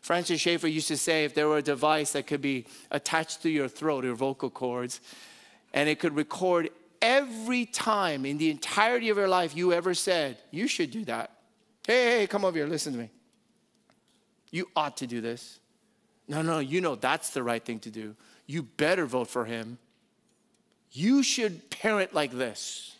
Francis 0.00 0.40
Schaeffer 0.40 0.68
used 0.68 0.88
to 0.88 0.96
say 0.96 1.24
if 1.24 1.34
there 1.34 1.48
were 1.48 1.58
a 1.58 1.62
device 1.62 2.12
that 2.12 2.26
could 2.26 2.40
be 2.40 2.66
attached 2.90 3.42
to 3.42 3.50
your 3.50 3.68
throat, 3.68 4.04
your 4.04 4.14
vocal 4.14 4.48
cords, 4.48 5.00
and 5.72 5.88
it 5.88 5.98
could 5.98 6.16
record 6.16 6.70
every 7.00 7.66
time 7.66 8.24
in 8.24 8.38
the 8.38 8.50
entirety 8.50 9.08
of 9.10 9.16
your 9.16 9.28
life 9.28 9.56
you 9.56 9.72
ever 9.72 9.94
said, 9.94 10.38
You 10.50 10.66
should 10.66 10.90
do 10.90 11.04
that. 11.04 11.30
Hey, 11.86 12.20
hey, 12.20 12.26
come 12.26 12.44
over 12.44 12.56
here, 12.56 12.66
listen 12.66 12.92
to 12.92 12.98
me. 12.98 13.10
You 14.50 14.68
ought 14.76 14.96
to 14.98 15.06
do 15.06 15.20
this. 15.20 15.58
No, 16.26 16.42
no, 16.42 16.58
you 16.58 16.80
know 16.80 16.94
that's 16.94 17.30
the 17.30 17.42
right 17.42 17.64
thing 17.64 17.78
to 17.80 17.90
do. 17.90 18.14
You 18.46 18.62
better 18.62 19.06
vote 19.06 19.28
for 19.28 19.44
him. 19.44 19.78
You 20.90 21.22
should 21.22 21.70
parent 21.70 22.14
like 22.14 22.32
this. 22.32 22.96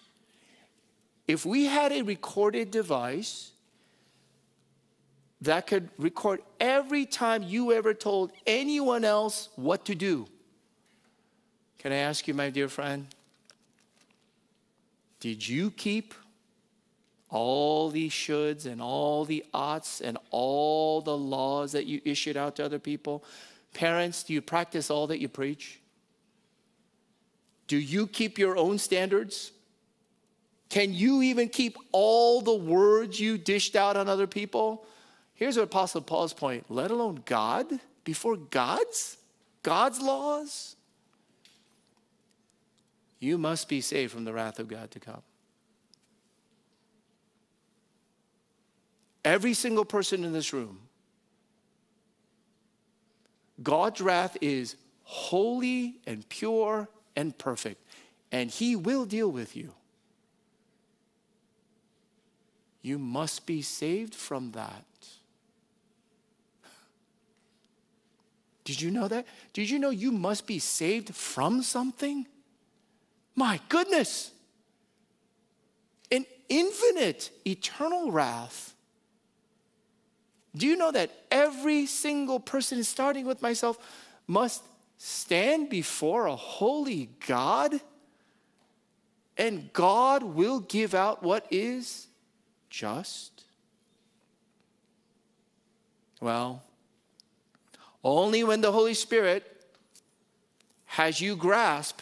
If 1.26 1.44
we 1.44 1.66
had 1.66 1.92
a 1.92 2.02
recorded 2.02 2.70
device 2.70 3.52
that 5.42 5.66
could 5.66 5.90
record 5.98 6.40
every 6.58 7.06
time 7.06 7.42
you 7.42 7.72
ever 7.72 7.94
told 7.94 8.32
anyone 8.46 9.04
else 9.04 9.50
what 9.56 9.84
to 9.86 9.94
do, 9.94 10.26
can 11.78 11.92
I 11.92 11.96
ask 11.96 12.26
you, 12.26 12.34
my 12.34 12.50
dear 12.50 12.68
friend, 12.68 13.06
did 15.20 15.46
you 15.46 15.70
keep 15.70 16.14
all 17.30 17.90
the 17.90 18.08
shoulds 18.08 18.66
and 18.66 18.80
all 18.80 19.24
the 19.24 19.44
oughts 19.52 20.00
and 20.00 20.18
all 20.30 21.00
the 21.00 21.16
laws 21.16 21.72
that 21.72 21.86
you 21.86 22.00
issued 22.04 22.36
out 22.36 22.56
to 22.56 22.64
other 22.64 22.78
people? 22.78 23.24
Parents, 23.74 24.22
do 24.22 24.32
you 24.32 24.40
practice 24.40 24.90
all 24.90 25.06
that 25.08 25.20
you 25.20 25.28
preach? 25.28 25.80
Do 27.66 27.76
you 27.76 28.06
keep 28.06 28.38
your 28.38 28.56
own 28.56 28.78
standards? 28.78 29.52
Can 30.70 30.92
you 30.92 31.22
even 31.22 31.48
keep 31.48 31.76
all 31.92 32.40
the 32.40 32.54
words 32.54 33.20
you 33.20 33.38
dished 33.38 33.76
out 33.76 33.96
on 33.96 34.08
other 34.08 34.26
people? 34.26 34.86
Here's 35.34 35.56
what 35.56 35.64
Apostle 35.64 36.00
Paul's 36.00 36.32
point 36.32 36.64
let 36.68 36.90
alone 36.90 37.22
God 37.24 37.66
before 38.04 38.36
God's, 38.36 39.18
God's 39.62 40.00
laws. 40.00 40.76
You 43.20 43.38
must 43.38 43.68
be 43.68 43.80
saved 43.80 44.12
from 44.12 44.24
the 44.24 44.32
wrath 44.32 44.58
of 44.58 44.68
God 44.68 44.90
to 44.92 45.00
come. 45.00 45.22
Every 49.24 49.54
single 49.54 49.84
person 49.84 50.24
in 50.24 50.32
this 50.32 50.52
room, 50.52 50.80
God's 53.62 54.00
wrath 54.00 54.36
is 54.40 54.76
holy 55.02 55.96
and 56.06 56.26
pure 56.28 56.88
and 57.16 57.36
perfect, 57.36 57.82
and 58.30 58.50
He 58.50 58.76
will 58.76 59.04
deal 59.04 59.30
with 59.30 59.56
you. 59.56 59.74
You 62.80 62.98
must 62.98 63.44
be 63.44 63.60
saved 63.60 64.14
from 64.14 64.52
that. 64.52 64.84
Did 68.64 68.80
you 68.80 68.90
know 68.90 69.08
that? 69.08 69.26
Did 69.52 69.68
you 69.68 69.78
know 69.78 69.90
you 69.90 70.12
must 70.12 70.46
be 70.46 70.58
saved 70.58 71.14
from 71.14 71.62
something? 71.62 72.26
My 73.38 73.60
goodness. 73.68 74.32
An 76.10 76.26
infinite, 76.48 77.30
eternal 77.46 78.10
wrath. 78.10 78.74
Do 80.56 80.66
you 80.66 80.74
know 80.74 80.90
that 80.90 81.12
every 81.30 81.86
single 81.86 82.40
person, 82.40 82.82
starting 82.82 83.26
with 83.26 83.40
myself, 83.40 83.78
must 84.26 84.64
stand 84.96 85.70
before 85.70 86.26
a 86.26 86.34
holy 86.34 87.10
God, 87.28 87.80
and 89.36 89.72
God 89.72 90.24
will 90.24 90.58
give 90.58 90.92
out 90.92 91.22
what 91.22 91.46
is 91.48 92.08
just? 92.68 93.44
Well, 96.20 96.64
Only 98.02 98.42
when 98.42 98.62
the 98.62 98.72
Holy 98.72 98.94
Spirit 98.94 99.44
has 100.86 101.20
you 101.20 101.36
grasp 101.36 102.00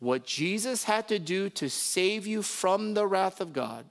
what 0.00 0.26
Jesus 0.26 0.84
had 0.84 1.08
to 1.08 1.18
do 1.18 1.48
to 1.50 1.70
save 1.70 2.26
you 2.26 2.42
from 2.42 2.94
the 2.94 3.06
wrath 3.06 3.40
of 3.40 3.52
God. 3.52 3.84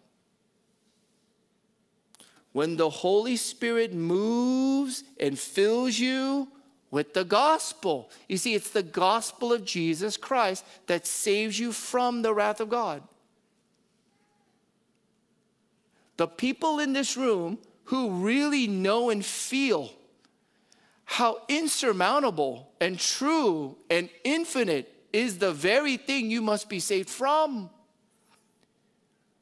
When 2.51 2.77
the 2.77 2.89
Holy 2.89 3.35
Spirit 3.35 3.93
moves 3.93 5.03
and 5.19 5.39
fills 5.39 5.97
you 5.97 6.47
with 6.93 7.15
the 7.15 7.25
gospel. 7.25 8.11
You 8.29 8.37
see, 8.37 8.53
it's 8.53 8.69
the 8.69 8.83
gospel 8.83 9.51
of 9.51 9.65
Jesus 9.65 10.15
Christ 10.15 10.63
that 10.85 11.07
saves 11.07 11.57
you 11.57 11.71
from 11.71 12.21
the 12.21 12.35
wrath 12.35 12.59
of 12.59 12.69
God. 12.69 13.01
The 16.17 16.27
people 16.27 16.77
in 16.77 16.93
this 16.93 17.17
room 17.17 17.57
who 17.85 18.11
really 18.11 18.67
know 18.67 19.09
and 19.09 19.25
feel 19.25 19.91
how 21.05 21.41
insurmountable 21.47 22.71
and 22.79 22.99
true 22.99 23.75
and 23.89 24.07
infinite 24.23 24.92
is 25.13 25.37
the 25.37 25.53
very 25.53 25.95
thing 25.95 26.29
you 26.29 26.41
must 26.41 26.67
be 26.67 26.79
saved 26.79 27.09
from. 27.09 27.69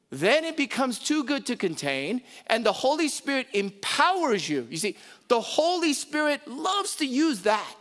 Then 0.09 0.43
it 0.43 0.57
becomes 0.57 0.99
too 0.99 1.23
good 1.23 1.45
to 1.45 1.55
contain, 1.55 2.21
and 2.47 2.65
the 2.65 2.73
Holy 2.73 3.07
Spirit 3.07 3.47
empowers 3.53 4.47
you. 4.47 4.67
You 4.69 4.75
see, 4.75 4.97
the 5.29 5.39
Holy 5.39 5.93
Spirit 5.93 6.45
loves 6.45 6.97
to 6.97 7.05
use 7.05 7.43
that, 7.43 7.75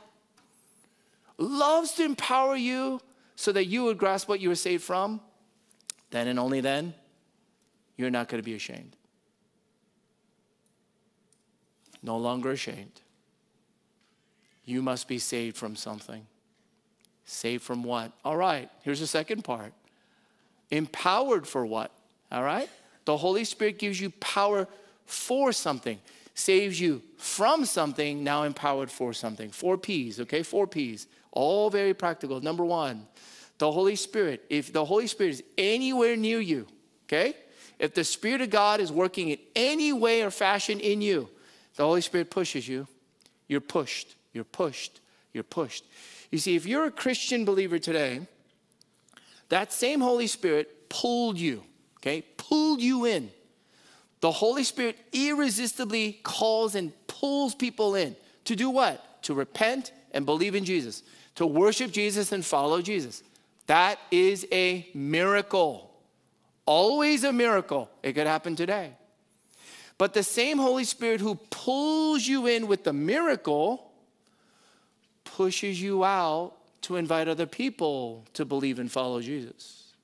loves 1.37 1.93
to 1.95 2.05
empower 2.05 2.55
you 2.55 3.01
so 3.35 3.51
that 3.51 3.65
you 3.65 3.83
would 3.85 3.99
grasp 3.99 4.29
what 4.29 4.39
you 4.39 4.49
were 4.49 4.55
saved 4.55 4.85
from. 4.85 5.21
Then 6.11 6.29
and 6.29 6.39
only 6.39 6.61
then, 6.61 6.95
you're 7.97 8.11
not 8.11 8.29
going 8.29 8.41
to 8.41 8.45
be 8.45 8.55
ashamed. 8.55 8.97
No 12.03 12.17
longer 12.17 12.53
ashamed. 12.53 13.01
You 14.65 14.83
must 14.83 15.09
be 15.09 15.19
saved 15.19 15.57
from 15.57 15.75
something. 15.75 16.27
Saved 17.31 17.63
from 17.63 17.85
what? 17.85 18.11
All 18.25 18.37
right, 18.37 18.69
here's 18.83 18.99
the 18.99 19.07
second 19.07 19.45
part. 19.45 19.73
Empowered 20.73 21.47
for 21.47 21.65
what? 21.65 21.93
All 22.33 22.43
right? 22.43 22.69
The 23.05 23.17
Holy 23.17 23.45
Spirit 23.45 23.79
gives 23.79 24.01
you 24.01 24.11
power 24.11 24.67
for 25.07 25.53
something, 25.53 26.01
saves 26.35 26.81
you 26.81 27.03
from 27.19 27.65
something, 27.67 28.25
now 28.25 28.43
empowered 28.43 28.91
for 28.91 29.13
something. 29.13 29.51
Four 29.51 29.79
P's, 29.79 30.19
okay? 30.19 30.43
Four 30.43 30.67
P's. 30.67 31.07
All 31.31 31.71
very 31.71 31.95
practical. 31.95 32.41
Number 32.41 32.65
one, 32.65 33.07
the 33.59 33.71
Holy 33.71 33.95
Spirit. 33.95 34.45
If 34.51 34.73
the 34.73 34.85
Holy 34.85 35.07
Spirit 35.07 35.35
is 35.35 35.45
anywhere 35.57 36.17
near 36.17 36.41
you, 36.41 36.67
okay? 37.07 37.35
If 37.79 37.95
the 37.95 38.03
Spirit 38.03 38.41
of 38.41 38.51
God 38.51 38.81
is 38.81 38.91
working 38.91 39.29
in 39.29 39.39
any 39.55 39.93
way 39.93 40.23
or 40.23 40.33
fashion 40.33 40.81
in 40.81 41.01
you, 41.01 41.29
the 41.77 41.85
Holy 41.85 42.01
Spirit 42.01 42.29
pushes 42.29 42.67
you. 42.67 42.89
You're 43.47 43.61
pushed, 43.61 44.17
you're 44.33 44.43
pushed, 44.43 45.01
you're 45.33 45.45
pushed. 45.45 45.85
You 46.31 46.39
see, 46.39 46.57
if 46.57 46.67
you're 46.67 46.85
a 46.85 46.91
Christian 46.91 47.45
believer 47.45 47.79
today, 47.79 48.21
that 49.49 49.73
same 49.73 50.01
Holy 50.01 50.27
Spirit 50.27 50.89
pulled 50.89 51.39
you 51.39 51.65
okay, 52.01 52.23
pulled 52.37 52.81
you 52.81 53.05
in. 53.05 53.31
The 54.21 54.33
Holy 54.33 54.65
Spirit 54.65 54.99
irresistibly 55.13 56.21
calls 56.23 56.75
and 56.75 56.93
pulls 57.07 57.55
people 57.55 57.95
in 57.95 58.17
to 58.45 58.57
do 58.57 58.71
what? 58.71 59.23
To 59.25 59.35
repent 59.35 59.93
and 60.13 60.27
believe 60.27 60.55
in 60.55 60.65
Jesus, 60.65 61.03
to 61.37 61.47
worship 61.47 61.91
Jesus 61.91 62.33
and 62.33 62.45
follow 62.45 62.83
Jesus. 62.83 63.23
That 63.67 63.99
is 64.11 64.47
a 64.51 64.89
miracle. 64.95 65.91
Always 66.67 67.25
a 67.25 67.33
miracle. 67.33 67.91
It 68.03 68.15
could 68.15 68.27
happen 68.27 68.57
today. 68.57 68.93
But 69.97 70.15
the 70.15 70.23
same 70.23 70.59
Holy 70.59 70.85
Spirit 70.85 71.21
who 71.21 71.35
pulls 71.51 72.27
you 72.27 72.47
in 72.47 72.67
with 72.67 72.85
the 72.85 72.93
miracle 72.93 73.90
pushes 75.41 75.81
you 75.81 76.05
out 76.05 76.53
to 76.83 76.97
invite 76.97 77.27
other 77.27 77.47
people 77.47 78.27
to 78.35 78.45
believe 78.45 78.79
and 78.79 78.93
follow 78.93 79.23
Jesus. 79.23 79.95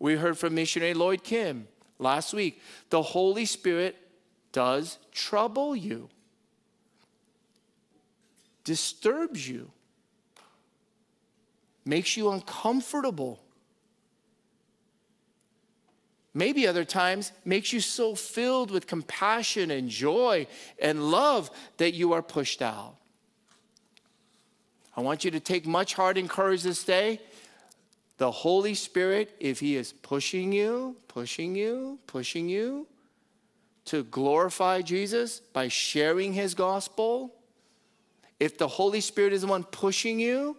We 0.00 0.16
heard 0.16 0.36
from 0.36 0.56
missionary 0.56 0.92
Lloyd 0.92 1.22
Kim 1.22 1.68
last 2.00 2.34
week. 2.34 2.60
The 2.90 3.00
Holy 3.00 3.44
Spirit 3.44 3.96
does 4.50 4.98
trouble 5.12 5.76
you, 5.76 6.08
disturbs 8.64 9.48
you, 9.48 9.70
makes 11.84 12.16
you 12.16 12.32
uncomfortable. 12.32 13.40
Maybe 16.34 16.66
other 16.66 16.84
times 16.84 17.30
makes 17.44 17.72
you 17.72 17.78
so 17.78 18.16
filled 18.16 18.72
with 18.72 18.88
compassion 18.88 19.70
and 19.70 19.88
joy 19.88 20.48
and 20.80 21.08
love 21.12 21.52
that 21.76 21.94
you 21.94 22.14
are 22.14 22.22
pushed 22.22 22.60
out. 22.60 22.96
I 24.96 25.00
want 25.00 25.24
you 25.24 25.30
to 25.30 25.40
take 25.40 25.66
much 25.66 25.94
heart 25.94 26.18
and 26.18 26.28
courage 26.28 26.62
this 26.62 26.84
day 26.84 27.20
the 28.18 28.30
Holy 28.30 28.74
Spirit, 28.74 29.34
if 29.40 29.58
He 29.58 29.74
is 29.74 29.92
pushing 29.92 30.52
you, 30.52 30.96
pushing 31.08 31.56
you, 31.56 31.98
pushing 32.06 32.48
you 32.48 32.86
to 33.86 34.04
glorify 34.04 34.80
Jesus 34.80 35.40
by 35.40 35.66
sharing 35.66 36.32
His 36.32 36.54
gospel, 36.54 37.34
if 38.38 38.58
the 38.58 38.68
Holy 38.68 39.00
Spirit 39.00 39.32
is 39.32 39.40
the 39.40 39.48
one 39.48 39.64
pushing 39.64 40.20
you, 40.20 40.56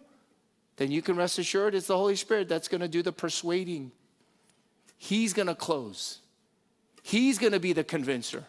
then 0.76 0.92
you 0.92 1.02
can 1.02 1.16
rest 1.16 1.40
assured 1.40 1.76
it's 1.76 1.88
the 1.88 1.98
Holy 1.98 2.16
Spirit 2.16 2.50
that's 2.50 2.68
going 2.68 2.82
to 2.82 2.88
do 2.88 3.02
the 3.02 3.14
persuading. 3.14 3.92
He's 4.98 5.32
going 5.32 5.48
to 5.48 5.56
close, 5.56 6.20
He's 7.02 7.38
going 7.38 7.54
to 7.54 7.60
be 7.60 7.72
the 7.72 7.84
convincer, 7.84 8.44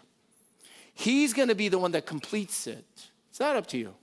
He's 0.93 1.33
going 1.33 1.49
to 1.49 1.55
be 1.55 1.69
the 1.69 1.79
one 1.79 1.93
that 1.93 2.07
completes 2.07 2.67
it. 2.67 2.85
It's 3.31 3.41
not 3.41 3.55
up 3.55 3.67
to 3.69 3.79
you. 3.79 3.95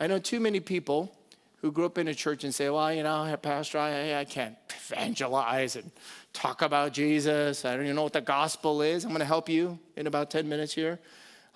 I 0.00 0.06
know 0.06 0.18
too 0.18 0.40
many 0.40 0.60
people 0.60 1.14
who 1.60 1.70
grew 1.70 1.84
up 1.84 1.98
in 1.98 2.08
a 2.08 2.14
church 2.14 2.42
and 2.44 2.54
say, 2.54 2.70
well, 2.70 2.92
you 2.92 3.02
know, 3.02 3.36
Pastor, 3.42 3.78
I, 3.78 4.20
I 4.20 4.24
can't 4.24 4.56
evangelize 4.70 5.76
and 5.76 5.90
talk 6.32 6.62
about 6.62 6.94
Jesus. 6.94 7.66
I 7.66 7.76
don't 7.76 7.84
even 7.84 7.96
know 7.96 8.04
what 8.04 8.14
the 8.14 8.22
gospel 8.22 8.80
is. 8.80 9.04
I'm 9.04 9.10
going 9.10 9.20
to 9.20 9.26
help 9.26 9.50
you 9.50 9.78
in 9.96 10.06
about 10.06 10.30
10 10.30 10.48
minutes 10.48 10.72
here. 10.72 10.98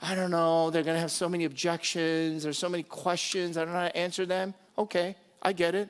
I 0.02 0.14
don't 0.14 0.30
know. 0.30 0.68
They're 0.68 0.82
going 0.82 0.96
to 0.96 1.00
have 1.00 1.10
so 1.10 1.26
many 1.26 1.46
objections. 1.46 2.42
There's 2.42 2.58
so 2.58 2.68
many 2.68 2.82
questions. 2.82 3.56
I 3.56 3.64
don't 3.64 3.72
know 3.72 3.80
how 3.80 3.88
to 3.88 3.96
answer 3.96 4.26
them. 4.26 4.52
Okay, 4.76 5.16
I 5.40 5.54
get 5.54 5.74
it. 5.74 5.88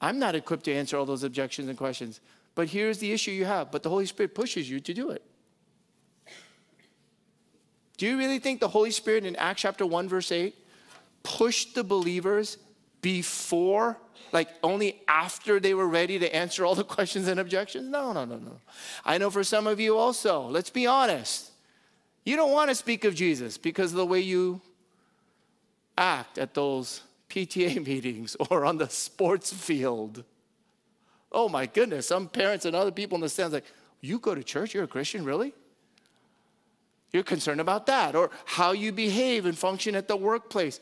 I'm 0.00 0.18
not 0.18 0.34
equipped 0.34 0.64
to 0.64 0.72
answer 0.72 0.96
all 0.96 1.04
those 1.04 1.22
objections 1.22 1.68
and 1.68 1.76
questions. 1.76 2.20
But 2.54 2.68
here's 2.68 2.96
the 2.96 3.12
issue 3.12 3.30
you 3.30 3.44
have. 3.44 3.70
But 3.70 3.82
the 3.82 3.90
Holy 3.90 4.06
Spirit 4.06 4.34
pushes 4.34 4.70
you 4.70 4.80
to 4.80 4.94
do 4.94 5.10
it. 5.10 5.22
Do 7.98 8.06
you 8.06 8.16
really 8.16 8.38
think 8.38 8.60
the 8.60 8.68
Holy 8.68 8.90
Spirit 8.90 9.26
in 9.26 9.36
Acts 9.36 9.62
chapter 9.62 9.84
1, 9.84 10.08
verse 10.08 10.32
8, 10.32 10.54
pushed 11.22 11.74
the 11.74 11.84
believers 11.84 12.58
before, 13.00 13.98
like 14.32 14.48
only 14.62 15.00
after 15.08 15.60
they 15.60 15.74
were 15.74 15.88
ready 15.88 16.18
to 16.18 16.34
answer 16.34 16.64
all 16.64 16.74
the 16.74 16.84
questions 16.96 17.28
and 17.28 17.38
objections? 17.38 17.88
No, 17.88 18.12
no, 18.12 18.24
no, 18.24 18.36
no. 18.36 18.60
I 19.04 19.18
know 19.18 19.30
for 19.30 19.44
some 19.44 19.66
of 19.66 19.80
you 19.80 19.96
also, 19.96 20.42
let's 20.42 20.70
be 20.70 20.86
honest. 20.86 21.50
You 22.24 22.36
don't 22.36 22.52
want 22.52 22.70
to 22.70 22.74
speak 22.74 23.04
of 23.04 23.14
Jesus 23.14 23.58
because 23.58 23.90
of 23.90 23.96
the 23.96 24.06
way 24.06 24.20
you 24.20 24.60
act 25.98 26.38
at 26.38 26.54
those 26.54 27.02
PTA 27.28 27.84
meetings 27.86 28.36
or 28.50 28.64
on 28.64 28.78
the 28.78 28.88
sports 28.88 29.52
field. 29.52 30.24
Oh 31.30 31.48
my 31.48 31.66
goodness, 31.66 32.06
some 32.06 32.28
parents 32.28 32.64
and 32.64 32.76
other 32.76 32.90
people 32.90 33.16
in 33.16 33.22
the 33.22 33.28
stands 33.28 33.54
like, 33.54 33.64
you 34.00 34.18
go 34.18 34.34
to 34.34 34.42
church, 34.42 34.74
you're 34.74 34.84
a 34.84 34.88
Christian, 34.88 35.24
really? 35.24 35.54
You're 37.12 37.22
concerned 37.22 37.60
about 37.60 37.86
that, 37.86 38.14
or 38.14 38.30
how 38.44 38.72
you 38.72 38.90
behave 38.90 39.46
and 39.46 39.56
function 39.56 39.94
at 39.94 40.08
the 40.08 40.16
workplace. 40.16 40.80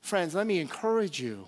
Friends, 0.00 0.34
let 0.34 0.46
me 0.46 0.58
encourage 0.58 1.20
you. 1.20 1.46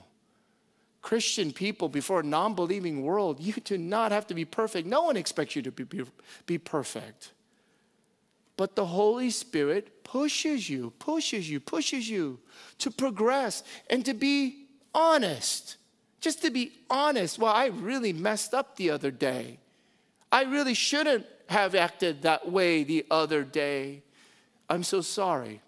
Christian 1.00 1.52
people 1.52 1.88
before 1.88 2.20
a 2.20 2.22
non 2.22 2.54
believing 2.54 3.02
world, 3.02 3.40
you 3.40 3.52
do 3.54 3.76
not 3.76 4.12
have 4.12 4.26
to 4.28 4.34
be 4.34 4.44
perfect. 4.44 4.86
No 4.86 5.02
one 5.02 5.16
expects 5.16 5.56
you 5.56 5.62
to 5.62 5.72
be, 5.72 5.82
be, 5.84 6.04
be 6.46 6.58
perfect. 6.58 7.32
But 8.56 8.76
the 8.76 8.86
Holy 8.86 9.30
Spirit 9.30 10.04
pushes 10.04 10.70
you, 10.70 10.92
pushes 10.98 11.50
you, 11.50 11.58
pushes 11.58 12.08
you 12.08 12.38
to 12.78 12.90
progress 12.90 13.64
and 13.90 14.04
to 14.04 14.14
be 14.14 14.66
honest. 14.94 15.76
Just 16.20 16.42
to 16.42 16.50
be 16.50 16.72
honest. 16.88 17.38
Well, 17.38 17.52
I 17.52 17.66
really 17.66 18.12
messed 18.12 18.54
up 18.54 18.76
the 18.76 18.90
other 18.90 19.10
day. 19.10 19.58
I 20.30 20.44
really 20.44 20.74
shouldn't 20.74 21.26
have 21.48 21.74
acted 21.74 22.22
that 22.22 22.50
way 22.50 22.84
the 22.84 23.04
other 23.10 23.42
day. 23.42 24.02
I'm 24.70 24.84
so 24.84 25.00
sorry. 25.00 25.60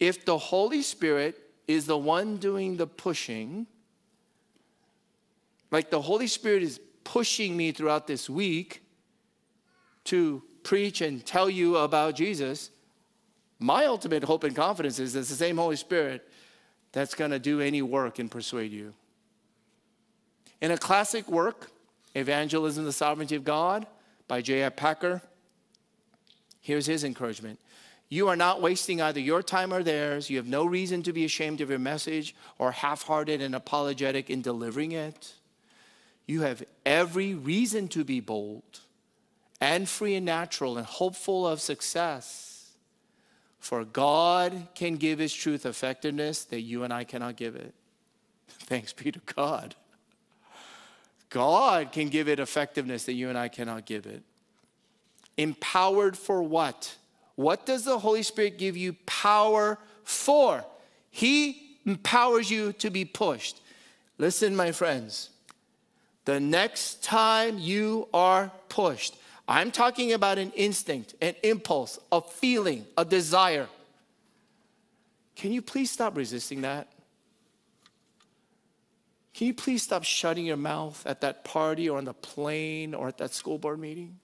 If 0.00 0.24
the 0.24 0.38
Holy 0.38 0.82
Spirit 0.82 1.44
is 1.66 1.86
the 1.86 1.96
one 1.96 2.36
doing 2.36 2.76
the 2.76 2.86
pushing. 2.86 3.66
Like 5.70 5.90
the 5.90 6.00
Holy 6.00 6.26
Spirit 6.26 6.62
is 6.62 6.80
pushing 7.04 7.56
me 7.56 7.72
throughout 7.72 8.06
this 8.06 8.28
week 8.28 8.82
to 10.04 10.42
preach 10.62 11.00
and 11.00 11.24
tell 11.24 11.48
you 11.48 11.76
about 11.76 12.14
Jesus. 12.16 12.70
My 13.58 13.86
ultimate 13.86 14.24
hope 14.24 14.44
and 14.44 14.54
confidence 14.54 14.98
is 14.98 15.16
it's 15.16 15.28
the 15.28 15.34
same 15.34 15.56
Holy 15.56 15.76
Spirit 15.76 16.28
that's 16.92 17.14
going 17.14 17.30
to 17.30 17.38
do 17.38 17.60
any 17.60 17.82
work 17.82 18.18
and 18.18 18.30
persuade 18.30 18.72
you. 18.72 18.94
In 20.60 20.70
a 20.70 20.78
classic 20.78 21.28
work, 21.28 21.70
Evangelism, 22.14 22.84
the 22.84 22.92
Sovereignty 22.92 23.34
of 23.34 23.44
God, 23.44 23.86
by 24.28 24.40
J.F. 24.40 24.76
Packer, 24.76 25.20
here's 26.60 26.86
his 26.86 27.04
encouragement 27.04 27.58
You 28.08 28.28
are 28.28 28.36
not 28.36 28.60
wasting 28.60 29.00
either 29.00 29.20
your 29.20 29.42
time 29.42 29.72
or 29.72 29.82
theirs. 29.82 30.30
You 30.30 30.36
have 30.36 30.46
no 30.46 30.64
reason 30.64 31.02
to 31.04 31.12
be 31.12 31.24
ashamed 31.24 31.60
of 31.60 31.70
your 31.70 31.78
message 31.78 32.34
or 32.58 32.72
half 32.72 33.02
hearted 33.02 33.40
and 33.40 33.54
apologetic 33.54 34.30
in 34.30 34.42
delivering 34.42 34.92
it. 34.92 35.34
You 36.26 36.42
have 36.42 36.62
every 36.86 37.34
reason 37.34 37.88
to 37.88 38.04
be 38.04 38.20
bold 38.20 38.80
and 39.60 39.88
free 39.88 40.14
and 40.14 40.26
natural 40.26 40.78
and 40.78 40.86
hopeful 40.86 41.46
of 41.46 41.60
success. 41.60 42.72
For 43.58 43.84
God 43.84 44.68
can 44.74 44.96
give 44.96 45.18
His 45.18 45.32
truth 45.32 45.64
effectiveness 45.64 46.44
that 46.44 46.60
you 46.60 46.82
and 46.84 46.92
I 46.92 47.04
cannot 47.04 47.36
give 47.36 47.56
it. 47.56 47.74
Thanks 48.48 48.92
be 48.92 49.10
to 49.10 49.20
God. 49.34 49.74
God 51.30 51.90
can 51.90 52.10
give 52.10 52.28
it 52.28 52.38
effectiveness 52.38 53.04
that 53.04 53.14
you 53.14 53.28
and 53.28 53.36
I 53.36 53.48
cannot 53.48 53.86
give 53.86 54.06
it. 54.06 54.22
Empowered 55.36 56.16
for 56.16 56.42
what? 56.42 56.96
What 57.36 57.66
does 57.66 57.84
the 57.84 57.98
Holy 57.98 58.22
Spirit 58.22 58.58
give 58.58 58.76
you 58.76 58.94
power 59.06 59.78
for? 60.04 60.64
He 61.10 61.78
empowers 61.84 62.50
you 62.50 62.72
to 62.74 62.90
be 62.90 63.04
pushed. 63.04 63.60
Listen, 64.18 64.54
my 64.54 64.72
friends, 64.72 65.30
the 66.24 66.38
next 66.38 67.02
time 67.02 67.58
you 67.58 68.08
are 68.14 68.50
pushed, 68.68 69.16
I'm 69.46 69.70
talking 69.70 70.12
about 70.12 70.38
an 70.38 70.52
instinct, 70.52 71.14
an 71.20 71.34
impulse, 71.42 71.98
a 72.10 72.22
feeling, 72.22 72.86
a 72.96 73.04
desire. 73.04 73.68
Can 75.36 75.52
you 75.52 75.60
please 75.60 75.90
stop 75.90 76.16
resisting 76.16 76.62
that? 76.62 76.88
Can 79.34 79.48
you 79.48 79.54
please 79.54 79.82
stop 79.82 80.04
shutting 80.04 80.46
your 80.46 80.56
mouth 80.56 81.04
at 81.06 81.20
that 81.22 81.44
party 81.44 81.90
or 81.90 81.98
on 81.98 82.04
the 82.04 82.14
plane 82.14 82.94
or 82.94 83.08
at 83.08 83.18
that 83.18 83.34
school 83.34 83.58
board 83.58 83.80
meeting 83.80 84.18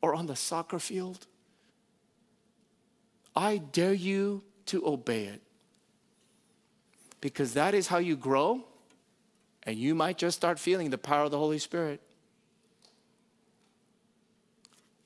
or 0.00 0.14
on 0.14 0.26
the 0.26 0.36
soccer 0.36 0.78
field? 0.78 1.26
I 3.34 3.58
dare 3.58 3.92
you 3.92 4.42
to 4.66 4.86
obey 4.86 5.24
it 5.24 5.40
because 7.20 7.54
that 7.54 7.74
is 7.74 7.88
how 7.88 7.98
you 7.98 8.16
grow, 8.16 8.64
and 9.64 9.76
you 9.76 9.94
might 9.94 10.18
just 10.18 10.36
start 10.36 10.58
feeling 10.58 10.90
the 10.90 10.98
power 10.98 11.24
of 11.24 11.30
the 11.30 11.38
Holy 11.38 11.58
Spirit. 11.58 12.00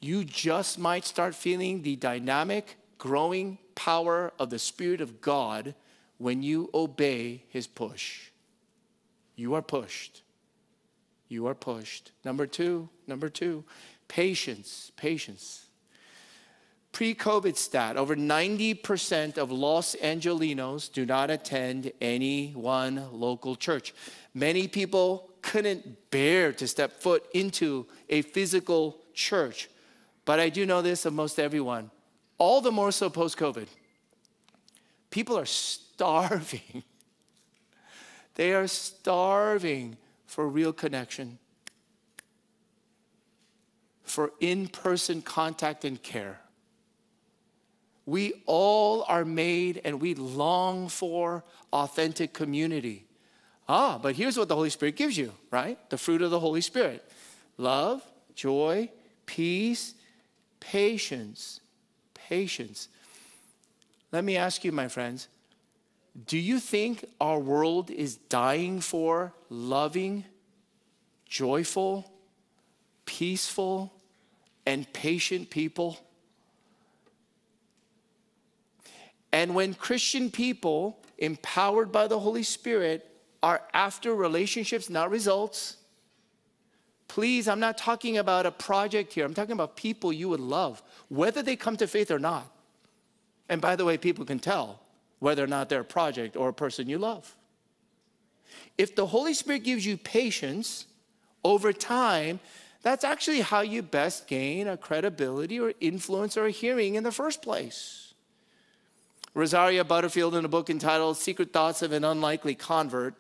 You 0.01 0.25
just 0.25 0.79
might 0.79 1.05
start 1.05 1.35
feeling 1.35 1.83
the 1.83 1.97
dynamic, 1.97 2.77
growing 2.99 3.59
power 3.75 4.33
of 4.39 4.51
the 4.51 4.59
Spirit 4.59 5.01
of 5.01 5.21
God 5.21 5.75
when 6.19 6.43
you 6.43 6.71
obey 6.75 7.45
His 7.49 7.67
push. 7.67 8.31
You 9.37 9.55
are 9.55 9.63
pushed. 9.63 10.23
You 11.29 11.47
are 11.47 11.55
pushed. 11.55 12.13
Number 12.25 12.47
two, 12.47 12.89
number 13.07 13.29
two, 13.29 13.65
patience, 14.07 14.93
patience. 14.97 15.64
Pre 16.95 17.13
COVID 17.13 17.57
stat 17.57 17.97
over 17.97 18.15
90% 18.15 19.37
of 19.37 19.51
Los 19.51 19.97
Angelenos 19.97 20.93
do 20.93 21.05
not 21.05 21.29
attend 21.29 21.91
any 22.01 22.53
one 22.53 23.09
local 23.11 23.57
church. 23.57 23.93
Many 24.33 24.69
people 24.69 25.29
couldn't 25.43 26.11
bear 26.13 26.53
to 26.53 26.69
step 26.69 26.93
foot 27.03 27.27
into 27.35 27.87
a 28.09 28.23
physical 28.23 29.01
church. 29.13 29.69
But 30.25 30.39
I 30.39 30.49
do 30.51 30.65
know 30.67 30.83
this 30.83 31.05
of 31.05 31.13
most 31.13 31.41
everyone, 31.41 31.91
all 32.39 32.61
the 32.61 32.71
more 32.71 32.93
so 32.93 33.11
post 33.11 33.37
COVID. 33.39 33.67
People 35.11 35.37
are 35.37 35.47
starving 35.47 36.85
they 38.37 38.53
are 38.53 38.69
starving 38.69 39.97
for 40.27 40.49
real 40.49 40.73
connection, 40.73 41.39
for 44.05 44.31
in 44.39 44.69
person 44.69 45.23
contact 45.23 45.85
and 45.85 46.01
care. 46.01 46.39
We 48.07 48.43
all 48.47 49.05
are 49.09 49.25
made 49.25 49.81
and 49.85 50.01
we 50.01 50.15
long 50.15 50.89
for 50.89 51.45
authentic 51.73 52.33
community. 52.33 53.07
Ah, 53.69 53.99
but 54.01 54.15
here's 54.15 54.37
what 54.37 54.49
the 54.49 54.55
Holy 54.55 54.71
Spirit 54.71 54.97
gives 54.97 55.17
you, 55.17 55.33
right? 55.51 55.79
The 55.89 55.97
fruit 55.97 56.21
of 56.21 56.31
the 56.31 56.41
Holy 56.41 56.61
Spirit 56.61 57.03
love, 57.57 58.03
joy, 58.35 58.91
peace, 59.27 59.95
patience. 60.61 61.61
Patience. 62.15 62.89
Let 64.13 64.25
me 64.25 64.37
ask 64.37 64.65
you, 64.65 64.73
my 64.73 64.89
friends 64.89 65.29
do 66.27 66.39
you 66.39 66.61
think 66.61 67.05
our 67.21 67.41
world 67.41 67.91
is 67.91 68.17
dying 68.17 68.81
for 68.81 69.35
loving, 69.51 70.25
joyful, 71.27 72.11
peaceful, 73.05 73.93
and 74.65 74.91
patient 74.93 75.51
people? 75.51 75.99
And 79.35 79.53
when 79.53 79.75
Christian 79.75 80.31
people, 80.31 80.97
empowered 81.19 81.91
by 81.91 82.07
the 82.07 82.21
Holy 82.21 82.45
Spirit, 82.45 83.11
are 83.43 83.63
after 83.75 84.15
relationships, 84.15 84.89
not 84.89 85.11
results, 85.11 85.77
please, 87.09 87.49
I'm 87.49 87.59
not 87.59 87.77
talking 87.77 88.17
about 88.17 88.47
a 88.47 88.53
project 88.53 89.13
here. 89.13 89.25
I'm 89.25 89.35
talking 89.35 89.53
about 89.53 89.75
people 89.75 90.13
you 90.13 90.29
would 90.29 90.39
love, 90.39 90.85
whether 91.09 91.43
they 91.43 91.57
come 91.57 91.77
to 91.79 91.89
faith 91.89 92.13
or 92.13 92.21
not. 92.21 92.49
And 93.49 93.61
by 93.61 93.75
the 93.75 93.85
way, 93.85 93.99
people 93.99 94.25
can 94.25 94.39
tell 94.39 94.79
whether 95.19 95.43
or 95.43 95.49
not 95.49 95.69
they're 95.69 95.81
a 95.81 95.85
project 95.85 96.37
or 96.37 96.51
a 96.51 96.55
person 96.55 96.89
you 96.89 96.99
love. 96.99 97.35
If 98.79 98.95
the 98.95 99.07
Holy 99.07 99.35
Spirit 99.35 99.65
gives 99.65 99.85
you 99.85 99.97
patience 99.97 100.87
over 101.43 101.73
time, 101.73 102.39
that's 102.83 103.03
actually 103.03 103.41
how 103.41 103.63
you 103.63 103.83
best 103.83 104.29
gain 104.29 104.69
a 104.69 104.77
credibility 104.77 105.59
or 105.59 105.73
influence 105.81 106.37
or 106.37 106.47
a 106.47 106.53
hearing 106.53 106.95
in 106.95 107.03
the 107.03 107.11
first 107.11 107.43
place. 107.43 108.04
Rosaria 109.35 109.85
Butterfield, 109.85 110.37
in 110.37 110.45
a 110.45 110.49
book 110.49 110.71
entitled 110.71 111.17
Secret 111.17 111.53
Thoughts 111.53 111.83
of 111.83 111.93
an 111.93 112.05
Unlikely 112.05 112.55
Convert, 112.55 113.15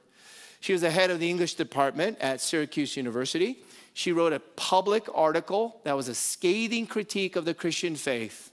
she 0.60 0.72
was 0.72 0.80
the 0.80 0.90
head 0.90 1.10
of 1.10 1.20
the 1.20 1.28
English 1.28 1.54
department 1.54 2.18
at 2.20 2.40
Syracuse 2.40 2.96
University. 2.96 3.62
She 3.92 4.12
wrote 4.12 4.32
a 4.32 4.40
public 4.40 5.06
article 5.12 5.80
that 5.84 5.96
was 5.96 6.08
a 6.08 6.14
scathing 6.14 6.86
critique 6.86 7.36
of 7.36 7.44
the 7.44 7.54
Christian 7.54 7.96
faith 7.96 8.50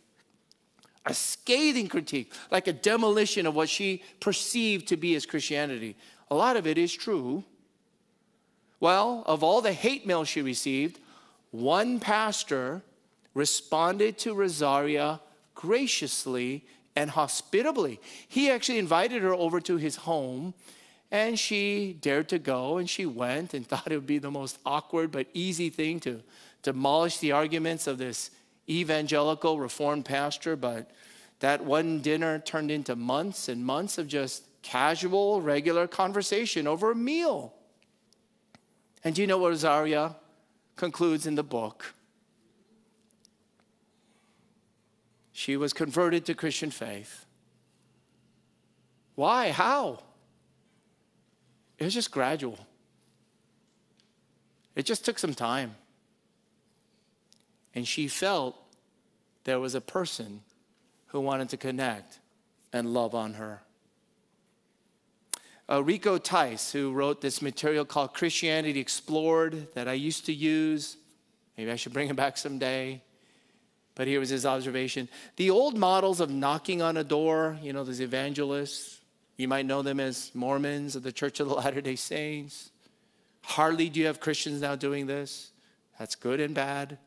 a 1.06 1.14
scathing 1.14 1.88
critique, 1.88 2.32
like 2.52 2.68
a 2.68 2.74
demolition 2.74 3.48
of 3.48 3.56
what 3.56 3.70
she 3.70 4.04
perceived 4.20 4.88
to 4.88 4.98
be 4.98 5.16
as 5.16 5.26
Christianity. 5.26 5.96
A 6.30 6.36
lot 6.36 6.58
of 6.58 6.68
it 6.68 6.78
is 6.78 6.94
true. 6.94 7.44
Well, 8.80 9.24
of 9.26 9.44
all 9.44 9.62
the 9.62 9.74
hate 9.74 10.06
mail 10.06 10.24
she 10.26 10.42
received, 10.42 11.00
one 11.50 12.00
pastor 12.00 12.84
responded 13.34 14.18
to 14.20 14.34
Rosaria 14.34 15.22
graciously 15.56 16.66
and 16.96 17.12
hospitably. 17.12 18.00
He 18.28 18.50
actually 18.50 18.80
invited 18.80 19.22
her 19.22 19.34
over 19.34 19.60
to 19.62 19.78
his 19.78 19.98
home, 19.98 20.54
and 21.10 21.38
she 21.38 21.98
dared 22.00 22.30
to 22.30 22.40
go, 22.40 22.78
and 22.78 22.90
she 22.90 23.06
went 23.06 23.54
and 23.54 23.66
thought 23.68 23.92
it 23.92 23.96
would 23.96 24.08
be 24.08 24.20
the 24.20 24.32
most 24.32 24.60
awkward 24.66 25.12
but 25.12 25.28
easy 25.34 25.70
thing 25.70 26.00
to 26.02 26.22
demolish 26.64 27.18
the 27.18 27.32
arguments 27.32 27.88
of 27.88 27.98
this 27.98 28.32
evangelical 28.70 29.60
reformed 29.60 30.06
pastor, 30.06 30.56
but 30.56 30.92
that 31.40 31.64
one 31.64 32.02
dinner 32.02 32.40
turned 32.40 32.72
into 32.72 32.96
months 32.96 33.50
and 33.50 33.66
months 33.66 33.98
of 33.98 34.08
just 34.08 34.44
casual, 34.62 35.42
regular 35.42 35.88
conversation 35.88 36.68
over 36.68 36.92
a 36.92 36.96
meal. 36.96 37.54
And 39.04 39.16
do 39.16 39.22
you 39.22 39.28
know 39.28 39.40
what 39.40 39.50
Rosaria 39.50 40.16
concludes 40.76 41.26
in 41.26 41.36
the 41.36 41.44
book? 41.44 41.94
She 45.34 45.58
was 45.58 45.74
converted 45.74 46.26
to 46.26 46.34
Christian 46.34 46.72
faith. 46.72 47.26
Why? 49.16 49.52
How? 49.52 50.00
It 51.78 51.86
was 51.86 51.94
just 51.94 52.12
gradual. 52.12 52.60
It 54.76 54.86
just 54.86 55.06
took 55.06 55.20
some 55.20 55.34
time. 55.34 55.76
And 57.74 57.88
she 57.88 58.08
felt 58.08 58.56
there 59.44 59.60
was 59.60 59.76
a 59.76 59.82
person 59.82 60.42
who 61.08 61.20
wanted 61.20 61.50
to 61.50 61.58
connect 61.58 62.20
and 62.74 62.94
love 62.94 63.16
on 63.16 63.34
her. 63.36 63.62
Uh, 65.70 65.82
Rico 65.84 66.18
Tice, 66.18 66.72
who 66.72 66.92
wrote 66.92 67.22
this 67.22 67.42
material 67.42 67.86
called 67.86 68.14
Christianity 68.14 68.80
Explored 68.80 69.74
that 69.74 69.88
I 69.88 69.94
used 69.94 70.26
to 70.26 70.34
use, 70.34 70.98
maybe 71.58 71.72
I 71.72 71.78
should 71.78 71.94
bring 71.94 72.10
it 72.10 72.16
back 72.16 72.38
someday. 72.38 73.02
But 74.02 74.08
here 74.08 74.20
was 74.20 74.30
his 74.30 74.48
observation. 74.48 75.08
The 75.36 75.52
old 75.52 75.78
models 75.78 76.22
of 76.22 76.32
knocking 76.32 76.82
on 76.82 76.98
a 76.98 77.04
door, 77.04 77.60
you 77.62 77.72
know, 77.72 77.84
those 77.84 78.02
evangelists, 78.02 79.00
you 79.38 79.48
might 79.48 79.68
know 79.68 79.84
them 79.84 80.00
as 80.00 80.32
Mormons 80.34 80.96
of 80.96 81.04
the 81.04 81.12
Church 81.12 81.40
of 81.40 81.48
the 81.48 81.54
Latter 81.62 81.82
day 81.82 81.96
Saints. 81.96 82.72
Hardly 83.44 83.90
do 83.90 84.00
you 84.00 84.08
have 84.08 84.20
Christians 84.20 84.60
now 84.60 84.76
doing 84.76 85.06
this. 85.06 85.52
That's 86.00 86.16
good 86.16 86.40
and 86.40 86.56
bad. 86.56 86.98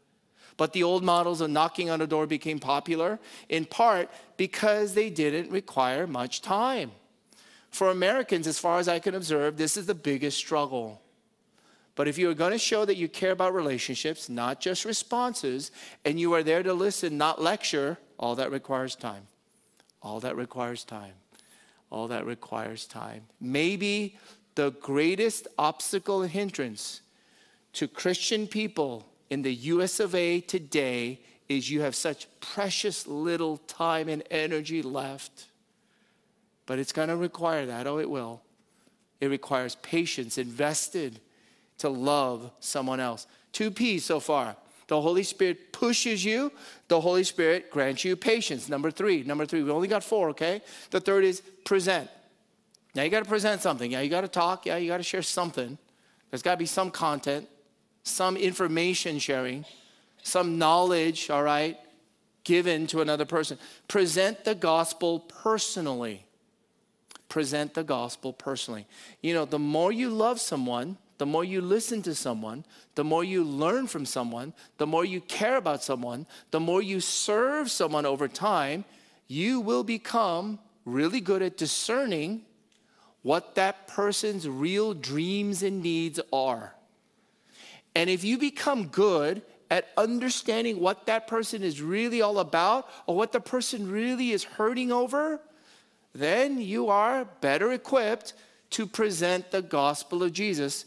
But 0.57 0.73
the 0.73 0.85
old 0.85 1.03
models 1.03 1.41
of 1.41 1.51
knocking 1.51 1.91
on 1.91 2.01
a 2.01 2.07
door 2.07 2.29
became 2.29 2.61
popular 2.61 3.19
in 3.49 3.65
part 3.65 4.09
because 4.37 4.95
they 4.95 5.11
didn't 5.11 5.51
require 5.51 6.07
much 6.07 6.43
time. 6.43 6.93
For 7.73 7.91
Americans, 7.91 8.47
as 8.47 8.61
far 8.61 8.79
as 8.79 8.87
I 8.87 9.01
can 9.01 9.17
observe, 9.17 9.57
this 9.57 9.77
is 9.77 9.87
the 9.87 9.97
biggest 9.97 10.39
struggle. 10.39 11.03
But 11.97 12.09
if 12.09 12.19
you 12.19 12.29
are 12.29 12.35
going 12.35 12.53
to 12.53 12.59
show 12.59 12.85
that 12.85 12.97
you 12.97 13.09
care 13.09 13.31
about 13.31 13.55
relationships, 13.55 14.29
not 14.29 14.61
just 14.61 14.85
responses, 14.85 15.71
and 16.05 16.19
you 16.19 16.33
are 16.35 16.43
there 16.43 16.63
to 16.63 16.75
listen, 16.75 17.17
not 17.17 17.41
lecture, 17.41 17.99
all 18.19 18.35
that 18.37 18.51
requires 18.51 18.97
time. 18.97 19.27
All 20.03 20.21
that 20.21 20.37
requires 20.37 20.85
time. 20.85 21.13
All 21.91 22.09
that 22.09 22.27
requires 22.27 22.87
time. 22.87 23.23
Maybe 23.41 24.19
the 24.57 24.73
greatest 24.73 25.47
obstacle 25.59 26.23
and 26.23 26.31
hindrance 26.31 27.01
to 27.75 27.87
Christian 27.87 28.47
people 28.47 29.09
in 29.31 29.43
the 29.43 29.55
US 29.55 30.01
of 30.01 30.15
A 30.15 30.41
today 30.41 31.21
is 31.49 31.71
you 31.71 31.83
have 31.83 31.95
such 31.95 32.27
precious 32.41 33.07
little 33.07 33.59
time 33.59 34.09
and 34.09 34.23
energy 34.31 34.83
left. 34.83 35.47
But 36.67 36.79
it's 36.79 36.93
going 36.93 37.09
to 37.09 37.17
require 37.17 37.67
that. 37.67 37.87
Oh, 37.87 37.99
it 37.99 38.09
will. 38.09 38.43
It 39.21 39.29
requires 39.29 39.77
patience 39.77 40.39
invested 40.39 41.21
to 41.79 41.89
love 41.89 42.51
someone 42.61 43.01
else. 43.01 43.27
Two 43.53 43.71
P's 43.71 44.05
so 44.05 44.21
far. 44.21 44.57
The 44.87 45.01
Holy 45.01 45.23
Spirit 45.23 45.73
pushes 45.73 46.25
you, 46.25 46.53
the 46.89 47.01
Holy 47.01 47.25
Spirit 47.25 47.71
grants 47.71 48.05
you 48.05 48.17
patience. 48.17 48.69
Number 48.69 48.91
three, 48.91 49.23
number 49.23 49.47
three, 49.47 49.63
we 49.63 49.71
only 49.71 49.89
got 49.89 50.05
four, 50.05 50.29
okay? 50.31 50.61
The 50.91 51.01
third 51.01 51.25
is 51.25 51.41
present. 51.65 52.11
Now 52.95 53.03
you 53.03 53.11
got 53.11 53.25
to 53.25 53.29
present 53.29 53.63
something. 53.63 53.91
Yeah, 53.91 54.03
you 54.03 54.11
got 54.11 54.21
to 54.21 54.29
talk. 54.29 54.67
Yeah, 54.67 54.77
you 54.77 54.89
got 54.89 54.99
to 54.99 55.03
share 55.03 55.23
something. 55.23 55.79
There's 56.31 56.43
got 56.43 56.53
to 56.53 56.59
be 56.59 56.67
some 56.67 56.91
content, 56.91 57.49
some 58.03 58.37
information 58.37 59.19
sharing, 59.19 59.65
some 60.23 60.59
knowledge, 60.59 61.31
all 61.31 61.43
right, 61.43 61.79
given 62.45 62.87
to 62.89 63.01
another 63.01 63.25
person. 63.25 63.59
Present 63.89 64.45
the 64.45 64.55
gospel 64.55 65.21
personally. 65.21 66.27
Present 67.29 67.75
the 67.75 67.85
gospel 67.85 68.33
personally. 68.33 68.87
You 69.23 69.33
know, 69.35 69.45
the 69.45 69.59
more 69.59 69.91
you 69.91 70.11
love 70.11 70.41
someone, 70.41 70.99
the 71.19 71.27
more 71.27 71.45
you 71.45 71.61
listen 71.61 72.03
to 72.03 72.15
someone, 72.15 72.65
the 72.95 73.05
more 73.05 73.23
you 73.23 73.45
learn 73.45 73.87
from 73.87 74.05
someone, 74.05 74.53
the 74.79 74.87
more 74.87 75.05
you 75.05 75.21
care 75.21 75.57
about 75.57 75.83
someone, 75.83 76.27
the 76.51 76.61
more 76.61 76.83
you 76.83 77.01
serve 77.01 77.71
someone 77.71 78.05
over 78.07 78.27
time, 78.27 78.85
you 79.29 79.61
will 79.61 79.85
become 79.85 80.59
really 80.85 81.21
good 81.21 81.43
at 81.43 81.57
discerning 81.57 82.43
what 83.23 83.55
that 83.55 83.87
person's 83.89 84.49
real 84.49 84.93
dreams 84.93 85.63
and 85.63 85.83
needs 85.83 86.21
are. 86.33 86.75
And 87.95 88.11
if 88.11 88.25
you 88.25 88.37
become 88.37 88.89
good 88.89 89.43
at 89.71 89.89
understanding 89.97 90.81
what 90.81 91.07
that 91.07 91.27
person 91.27 91.63
is 91.63 91.81
really 91.81 92.21
all 92.21 92.39
about 92.39 92.89
or 93.07 93.17
what 93.17 93.33
the 93.33 93.41
person 93.41 93.91
really 93.91 94.33
is 94.33 94.45
hurting 94.45 94.93
over, 94.93 95.41
then 96.13 96.61
you 96.61 96.89
are 96.89 97.25
better 97.41 97.73
equipped 97.73 98.35
to 98.71 98.87
present 98.87 99.51
the 99.51 99.63
gospel 99.63 100.23
of 100.23 100.33
Jesus 100.33 100.85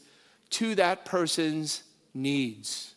to 0.51 0.75
that 0.75 1.05
person's 1.05 1.83
needs. 2.13 2.95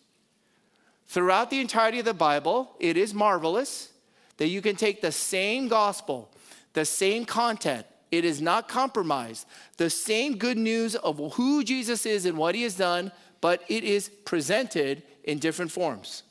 Throughout 1.06 1.50
the 1.50 1.60
entirety 1.60 1.98
of 1.98 2.04
the 2.04 2.14
Bible, 2.14 2.76
it 2.78 2.96
is 2.96 3.12
marvelous 3.12 3.90
that 4.36 4.48
you 4.48 4.62
can 4.62 4.76
take 4.76 5.00
the 5.00 5.12
same 5.12 5.68
gospel, 5.68 6.30
the 6.72 6.84
same 6.84 7.24
content, 7.24 7.86
it 8.10 8.24
is 8.24 8.40
not 8.40 8.68
compromised, 8.68 9.46
the 9.76 9.90
same 9.90 10.36
good 10.36 10.58
news 10.58 10.96
of 10.96 11.34
who 11.34 11.62
Jesus 11.62 12.06
is 12.06 12.26
and 12.26 12.36
what 12.36 12.54
he 12.54 12.62
has 12.62 12.76
done, 12.76 13.12
but 13.40 13.62
it 13.68 13.84
is 13.84 14.08
presented 14.08 15.02
in 15.24 15.38
different 15.38 15.70
forms. 15.70 16.22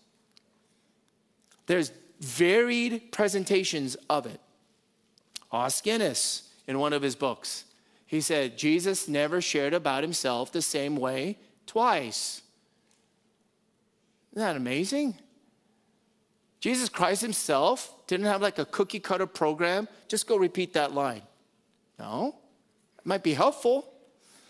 There's 1.67 1.91
varied 2.19 3.12
presentations 3.12 3.95
of 4.10 4.25
it. 4.25 4.39
Os 5.51 5.82
Guinness, 5.82 6.49
in 6.67 6.79
one 6.79 6.93
of 6.93 7.01
his 7.01 7.15
books, 7.15 7.63
he 8.10 8.22
said, 8.22 8.58
Jesus 8.58 9.08
never 9.08 9.39
shared 9.39 9.76
about 9.76 10.02
himself 10.02 10.52
the 10.52 10.63
same 10.63 10.95
way 10.95 11.38
twice. 11.67 12.41
Isn't 14.32 14.41
that 14.41 14.56
amazing? 14.56 15.13
Jesus 16.60 16.89
Christ 16.89 17.22
himself 17.22 17.93
didn't 18.08 18.26
have 18.26 18.41
like 18.41 18.58
a 18.58 18.65
cookie 18.65 19.00
cutter 19.00 19.28
program. 19.28 19.88
Just 20.08 20.26
go 20.26 20.38
repeat 20.38 20.74
that 20.74 20.91
line. 20.91 21.22
No, 22.00 22.36
it 22.98 23.06
might 23.06 23.22
be 23.22 23.36
helpful, 23.36 23.93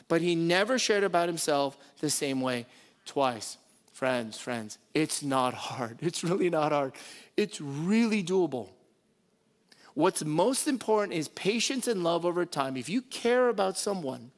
but 0.07 0.21
he 0.21 0.35
never 0.35 0.79
shared 0.79 1.03
about 1.03 1.27
himself 1.27 1.77
the 1.99 2.09
same 2.09 2.39
way 2.39 2.65
twice. 3.05 3.57
Friends, 3.91 4.37
friends, 4.37 4.77
it's 4.93 5.21
not 5.21 5.53
hard. 5.53 5.97
It's 6.01 6.23
really 6.23 6.49
not 6.49 6.71
hard. 6.71 6.93
It's 7.35 7.59
really 7.59 8.23
doable. 8.23 8.69
What's 9.99 10.23
most 10.23 10.69
important 10.69 11.11
is 11.11 11.27
patience 11.27 11.85
and 11.85 12.05
love 12.05 12.25
over 12.25 12.45
time. 12.45 12.77
If 12.77 12.87
you 12.87 13.01
care 13.01 13.49
about 13.49 13.77
someone, 13.77 14.31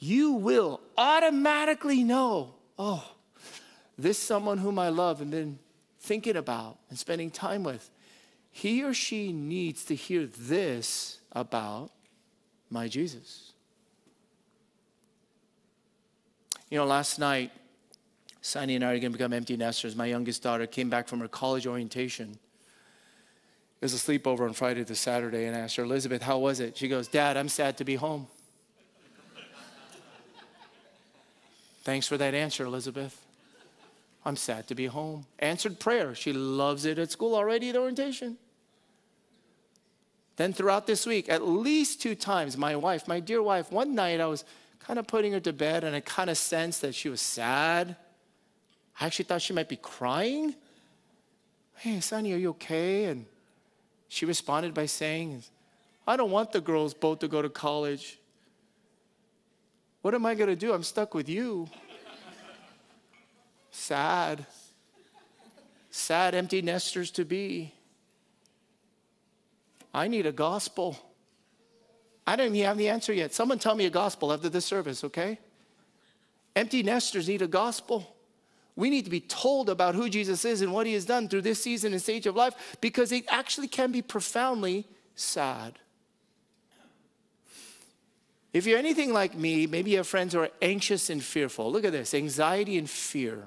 you 0.00 0.32
will 0.32 0.80
automatically 0.98 2.02
know 2.02 2.54
oh, 2.76 3.08
this 3.96 4.18
someone 4.18 4.58
whom 4.58 4.76
I 4.76 4.88
love 4.88 5.20
and 5.20 5.30
been 5.30 5.60
thinking 6.00 6.34
about 6.34 6.78
and 6.90 6.98
spending 6.98 7.30
time 7.30 7.62
with, 7.62 7.90
he 8.50 8.82
or 8.82 8.92
she 8.92 9.30
needs 9.30 9.84
to 9.84 9.94
hear 9.94 10.26
this 10.26 11.20
about 11.30 11.92
my 12.70 12.88
Jesus. 12.88 13.52
You 16.70 16.78
know, 16.78 16.86
last 16.86 17.20
night, 17.20 17.52
Sunny 18.40 18.74
and 18.74 18.84
I 18.84 18.88
are 18.88 18.98
going 18.98 19.12
to 19.12 19.16
become 19.16 19.32
empty 19.32 19.56
nesters. 19.56 19.94
My 19.94 20.06
youngest 20.06 20.42
daughter 20.42 20.66
came 20.66 20.90
back 20.90 21.06
from 21.06 21.20
her 21.20 21.28
college 21.28 21.68
orientation 21.68 22.40
was 23.82 23.94
a 23.94 23.96
sleepover 23.96 24.40
on 24.40 24.52
Friday 24.52 24.84
to 24.84 24.94
Saturday, 24.94 25.46
and 25.46 25.56
I 25.56 25.60
asked 25.60 25.76
her, 25.76 25.82
Elizabeth, 25.82 26.22
how 26.22 26.38
was 26.38 26.60
it? 26.60 26.76
She 26.76 26.86
goes, 26.86 27.08
Dad, 27.08 27.36
I'm 27.36 27.48
sad 27.48 27.76
to 27.78 27.84
be 27.84 27.96
home. 27.96 28.28
Thanks 31.82 32.06
for 32.06 32.16
that 32.16 32.32
answer, 32.32 32.64
Elizabeth. 32.64 33.20
I'm 34.24 34.36
sad 34.36 34.68
to 34.68 34.76
be 34.76 34.86
home. 34.86 35.26
Answered 35.40 35.80
prayer. 35.80 36.14
She 36.14 36.32
loves 36.32 36.84
it 36.84 36.98
at 36.98 37.10
school 37.10 37.34
already 37.34 37.70
at 37.70 37.76
orientation. 37.76 38.38
Then 40.36 40.52
throughout 40.52 40.86
this 40.86 41.04
week, 41.04 41.28
at 41.28 41.46
least 41.46 42.00
two 42.00 42.14
times, 42.14 42.56
my 42.56 42.76
wife, 42.76 43.08
my 43.08 43.20
dear 43.20 43.42
wife, 43.42 43.72
one 43.72 43.94
night 43.94 44.20
I 44.20 44.26
was 44.26 44.44
kind 44.78 44.98
of 44.98 45.06
putting 45.06 45.32
her 45.32 45.40
to 45.40 45.52
bed 45.52 45.84
and 45.84 45.94
I 45.94 46.00
kind 46.00 46.30
of 46.30 46.38
sensed 46.38 46.82
that 46.82 46.94
she 46.94 47.08
was 47.08 47.20
sad. 47.20 47.96
I 49.00 49.06
actually 49.06 49.24
thought 49.24 49.42
she 49.42 49.52
might 49.52 49.68
be 49.68 49.76
crying. 49.76 50.54
Hey, 51.76 52.00
Sunny, 52.00 52.32
are 52.32 52.36
you 52.36 52.50
okay? 52.50 53.06
And 53.06 53.26
she 54.12 54.26
responded 54.26 54.74
by 54.74 54.84
saying, 54.84 55.42
I 56.06 56.18
don't 56.18 56.30
want 56.30 56.52
the 56.52 56.60
girls 56.60 56.92
both 56.92 57.20
to 57.20 57.28
go 57.28 57.40
to 57.40 57.48
college. 57.48 58.18
What 60.02 60.12
am 60.14 60.26
I 60.26 60.34
going 60.34 60.50
to 60.50 60.54
do? 60.54 60.74
I'm 60.74 60.82
stuck 60.82 61.14
with 61.14 61.30
you. 61.30 61.66
Sad. 63.70 64.44
Sad, 65.90 66.34
empty 66.34 66.60
nesters 66.60 67.10
to 67.12 67.24
be. 67.24 67.72
I 69.94 70.08
need 70.08 70.26
a 70.26 70.32
gospel. 70.32 70.98
I 72.26 72.36
don't 72.36 72.54
even 72.54 72.66
have 72.66 72.76
the 72.76 72.90
answer 72.90 73.14
yet. 73.14 73.32
Someone 73.32 73.58
tell 73.58 73.74
me 73.74 73.86
a 73.86 73.90
gospel 73.90 74.30
after 74.30 74.50
this 74.50 74.66
service, 74.66 75.04
okay? 75.04 75.38
Empty 76.54 76.82
nesters 76.82 77.28
need 77.28 77.40
a 77.40 77.48
gospel. 77.48 78.14
We 78.74 78.88
need 78.88 79.04
to 79.04 79.10
be 79.10 79.20
told 79.20 79.68
about 79.68 79.94
who 79.94 80.08
Jesus 80.08 80.44
is 80.44 80.62
and 80.62 80.72
what 80.72 80.86
he 80.86 80.94
has 80.94 81.04
done 81.04 81.28
through 81.28 81.42
this 81.42 81.62
season 81.62 81.92
and 81.92 82.00
stage 82.00 82.26
of 82.26 82.36
life 82.36 82.76
because 82.80 83.12
it 83.12 83.24
actually 83.28 83.68
can 83.68 83.92
be 83.92 84.00
profoundly 84.00 84.86
sad. 85.14 85.78
If 88.52 88.66
you're 88.66 88.78
anything 88.78 89.12
like 89.12 89.34
me, 89.34 89.66
maybe 89.66 89.92
you 89.92 89.98
have 89.98 90.06
friends 90.06 90.34
who 90.34 90.40
are 90.40 90.50
anxious 90.60 91.10
and 91.10 91.22
fearful. 91.22 91.72
Look 91.72 91.84
at 91.84 91.92
this 91.92 92.12
anxiety 92.14 92.76
and 92.78 92.88
fear. 92.88 93.46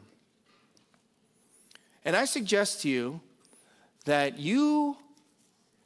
And 2.03 2.15
I 2.15 2.25
suggest 2.25 2.81
to 2.81 2.89
you 2.89 3.21
that 4.05 4.39
you 4.39 4.97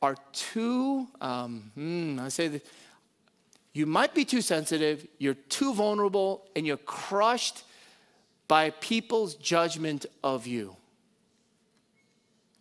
are 0.01 0.15
too, 0.31 1.07
um, 1.19 1.71
hmm, 1.75 2.19
I 2.21 2.29
say 2.29 2.47
that 2.49 2.65
you 3.73 3.85
might 3.85 4.13
be 4.13 4.25
too 4.25 4.41
sensitive, 4.41 5.05
you're 5.17 5.33
too 5.33 5.73
vulnerable, 5.73 6.45
and 6.55 6.65
you're 6.65 6.77
crushed 6.77 7.63
by 8.49 8.71
people's 8.71 9.35
judgment 9.35 10.07
of 10.23 10.47
you. 10.47 10.75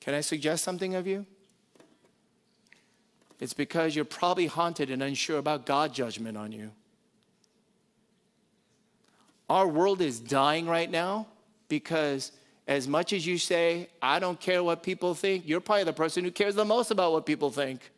Can 0.01 0.15
I 0.15 0.21
suggest 0.21 0.63
something 0.63 0.95
of 0.95 1.07
you? 1.07 1.27
It's 3.41 3.55
because 3.55 3.97
you're 3.97 4.05
probably 4.05 4.47
haunted 4.47 4.91
and 4.91 5.03
unsure 5.03 5.39
about 5.39 5.65
God's 5.65 5.95
judgment 5.95 6.37
on 6.37 6.53
you. 6.53 6.71
Our 9.49 9.67
world 9.67 10.03
is 10.03 10.21
dying 10.21 10.67
right 10.67 10.91
now 10.91 11.27
because, 11.69 12.33
as 12.67 12.87
much 12.87 13.15
as 13.15 13.27
you 13.27 13.39
say, 13.39 13.89
I 14.03 14.19
don't 14.19 14.39
care 14.39 14.63
what 14.63 14.83
people 14.83 15.15
think, 15.15 15.49
you're 15.49 15.61
probably 15.61 15.85
the 15.85 15.95
person 15.95 16.23
who 16.23 16.31
cares 16.31 16.55
the 16.55 16.67
most 16.67 16.91
about 16.91 17.13
what 17.13 17.25
people 17.25 17.51
think. 17.51 17.91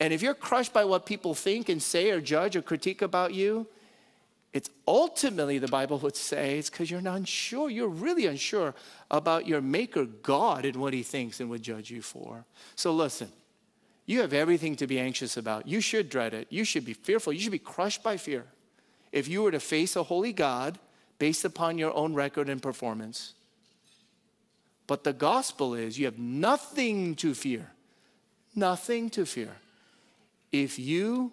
And 0.00 0.12
if 0.12 0.22
you're 0.22 0.34
crushed 0.34 0.72
by 0.72 0.84
what 0.84 1.06
people 1.06 1.34
think 1.34 1.68
and 1.68 1.80
say 1.80 2.10
or 2.10 2.20
judge 2.20 2.56
or 2.56 2.62
critique 2.62 3.00
about 3.00 3.32
you, 3.32 3.68
it's 4.52 4.68
ultimately, 4.86 5.58
the 5.58 5.68
Bible 5.68 5.98
would 5.98 6.16
say, 6.16 6.58
it's 6.58 6.68
because 6.68 6.90
you're 6.90 7.00
not 7.00 7.16
unsure. 7.16 7.70
You're 7.70 7.88
really 7.88 8.26
unsure 8.26 8.74
about 9.10 9.46
your 9.46 9.62
Maker 9.62 10.04
God 10.04 10.66
and 10.66 10.76
what 10.76 10.92
He 10.92 11.02
thinks 11.02 11.40
and 11.40 11.48
would 11.48 11.62
judge 11.62 11.90
you 11.90 12.02
for. 12.02 12.44
So 12.76 12.92
listen, 12.92 13.32
you 14.04 14.20
have 14.20 14.34
everything 14.34 14.76
to 14.76 14.86
be 14.86 14.98
anxious 14.98 15.36
about. 15.38 15.66
You 15.66 15.80
should 15.80 16.10
dread 16.10 16.34
it. 16.34 16.48
You 16.50 16.64
should 16.64 16.84
be 16.84 16.92
fearful. 16.92 17.32
You 17.32 17.40
should 17.40 17.52
be 17.52 17.58
crushed 17.58 18.02
by 18.02 18.18
fear 18.18 18.44
if 19.10 19.26
you 19.26 19.42
were 19.42 19.52
to 19.52 19.60
face 19.60 19.96
a 19.96 20.02
holy 20.02 20.32
God 20.32 20.78
based 21.18 21.44
upon 21.44 21.78
your 21.78 21.94
own 21.94 22.12
record 22.12 22.48
and 22.48 22.60
performance. 22.60 23.34
But 24.86 25.04
the 25.04 25.12
gospel 25.12 25.74
is 25.74 25.98
you 25.98 26.04
have 26.06 26.18
nothing 26.18 27.14
to 27.16 27.32
fear. 27.32 27.70
Nothing 28.54 29.08
to 29.10 29.24
fear. 29.24 29.56
If 30.50 30.78
you 30.78 31.32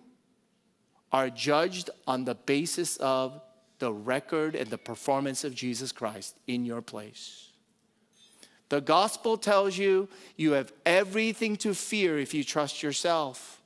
are 1.11 1.29
judged 1.29 1.89
on 2.07 2.25
the 2.25 2.35
basis 2.35 2.97
of 2.97 3.41
the 3.79 3.91
record 3.91 4.55
and 4.55 4.69
the 4.69 4.77
performance 4.77 5.43
of 5.43 5.55
Jesus 5.55 5.91
Christ 5.91 6.37
in 6.47 6.65
your 6.65 6.81
place. 6.81 7.49
The 8.69 8.81
gospel 8.81 9.37
tells 9.37 9.77
you 9.77 10.07
you 10.35 10.51
have 10.51 10.71
everything 10.85 11.55
to 11.57 11.73
fear 11.73 12.19
if 12.19 12.33
you 12.33 12.43
trust 12.43 12.83
yourself. 12.83 13.61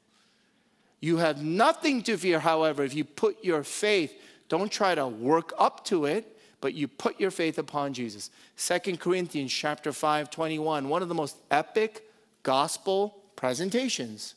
You 1.02 1.18
have 1.18 1.44
nothing 1.44 2.02
to 2.04 2.16
fear, 2.16 2.40
however, 2.40 2.84
if 2.84 2.94
you 2.94 3.04
put 3.04 3.44
your 3.44 3.64
faith, 3.64 4.14
don't 4.48 4.72
try 4.72 4.96
to 4.96 5.06
work 5.06 5.52
up 5.58 5.84
to 5.86 6.06
it, 6.06 6.40
but 6.62 6.74
you 6.74 6.88
put 6.88 7.20
your 7.20 7.32
faith 7.32 7.58
upon 7.58 7.94
Jesus. 7.94 8.30
Second 8.56 9.02
Corinthians 9.02 9.52
chapter 9.52 9.92
5, 9.92 10.30
21, 10.30 10.88
one 10.88 11.02
of 11.02 11.10
the 11.10 11.16
most 11.16 11.36
epic 11.52 12.08
gospel 12.44 13.18
presentations. 13.36 14.36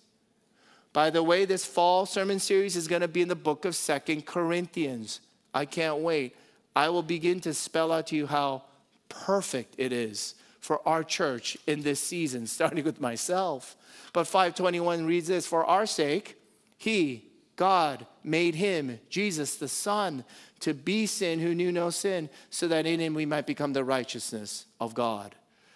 By 0.96 1.10
the 1.10 1.22
way, 1.22 1.44
this 1.44 1.66
fall 1.66 2.06
sermon 2.06 2.38
series 2.38 2.74
is 2.74 2.88
going 2.88 3.02
to 3.02 3.06
be 3.06 3.20
in 3.20 3.28
the 3.28 3.34
book 3.34 3.66
of 3.66 3.76
Second 3.76 4.24
Corinthians. 4.24 5.20
I 5.52 5.66
can't 5.66 5.98
wait. 5.98 6.34
I 6.74 6.88
will 6.88 7.02
begin 7.02 7.38
to 7.40 7.52
spell 7.52 7.92
out 7.92 8.06
to 8.06 8.16
you 8.16 8.26
how 8.26 8.62
perfect 9.10 9.74
it 9.76 9.92
is 9.92 10.36
for 10.58 10.80
our 10.88 11.04
church 11.04 11.58
in 11.66 11.82
this 11.82 12.00
season, 12.00 12.46
starting 12.46 12.82
with 12.82 12.98
myself. 12.98 13.76
But 14.14 14.26
521 14.26 15.04
reads 15.04 15.28
this 15.28 15.46
For 15.46 15.66
our 15.66 15.84
sake, 15.84 16.38
He, 16.78 17.28
God, 17.56 18.06
made 18.24 18.54
Him, 18.54 18.98
Jesus 19.10 19.56
the 19.56 19.68
Son, 19.68 20.24
to 20.60 20.72
be 20.72 21.04
sin 21.04 21.40
who 21.40 21.54
knew 21.54 21.72
no 21.72 21.90
sin, 21.90 22.30
so 22.48 22.68
that 22.68 22.86
in 22.86 23.00
Him 23.00 23.12
we 23.12 23.26
might 23.26 23.46
become 23.46 23.74
the 23.74 23.84
righteousness 23.84 24.64
of 24.80 24.94
God. 24.94 25.34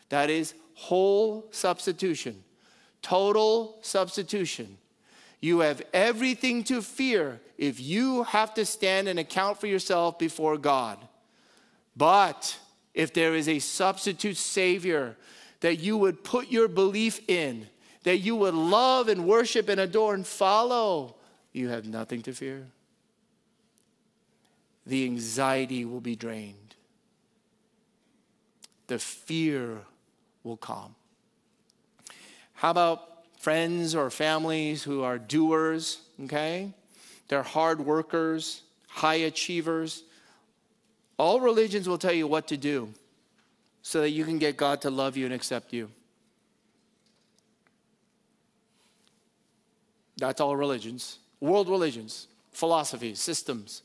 That 0.08 0.30
is 0.30 0.54
whole 0.72 1.46
substitution, 1.50 2.42
total 3.02 3.80
substitution. 3.82 4.78
You 5.40 5.60
have 5.60 5.82
everything 5.92 6.64
to 6.64 6.82
fear 6.82 7.40
if 7.56 7.80
you 7.80 8.24
have 8.24 8.54
to 8.54 8.66
stand 8.66 9.08
and 9.08 9.18
account 9.18 9.58
for 9.58 9.66
yourself 9.66 10.18
before 10.18 10.58
God. 10.58 10.98
But 11.96 12.58
if 12.94 13.12
there 13.12 13.34
is 13.34 13.48
a 13.48 13.58
substitute 13.58 14.36
Savior 14.36 15.16
that 15.60 15.76
you 15.76 15.96
would 15.96 16.24
put 16.24 16.48
your 16.48 16.68
belief 16.68 17.20
in, 17.28 17.68
that 18.02 18.18
you 18.18 18.36
would 18.36 18.54
love 18.54 19.08
and 19.08 19.26
worship 19.26 19.68
and 19.68 19.80
adore 19.80 20.14
and 20.14 20.26
follow, 20.26 21.16
you 21.52 21.68
have 21.68 21.86
nothing 21.86 22.22
to 22.22 22.32
fear. 22.32 22.66
The 24.86 25.04
anxiety 25.04 25.84
will 25.84 26.00
be 26.00 26.16
drained, 26.16 26.74
the 28.86 28.98
fear 28.98 29.78
will 30.42 30.56
calm. 30.56 30.94
How 32.54 32.70
about 32.70 33.09
friends 33.40 33.94
or 33.94 34.10
families 34.10 34.82
who 34.82 35.02
are 35.02 35.18
doers, 35.18 36.02
okay? 36.24 36.70
They're 37.28 37.42
hard 37.42 37.80
workers, 37.80 38.60
high 38.86 39.14
achievers. 39.14 40.02
All 41.16 41.40
religions 41.40 41.88
will 41.88 41.96
tell 41.96 42.12
you 42.12 42.26
what 42.26 42.48
to 42.48 42.58
do 42.58 42.90
so 43.80 44.02
that 44.02 44.10
you 44.10 44.26
can 44.26 44.38
get 44.38 44.58
God 44.58 44.82
to 44.82 44.90
love 44.90 45.16
you 45.16 45.24
and 45.24 45.32
accept 45.32 45.72
you. 45.72 45.90
That's 50.18 50.42
all 50.42 50.54
religions, 50.54 51.18
world 51.40 51.70
religions, 51.70 52.28
philosophies, 52.52 53.20
systems. 53.20 53.82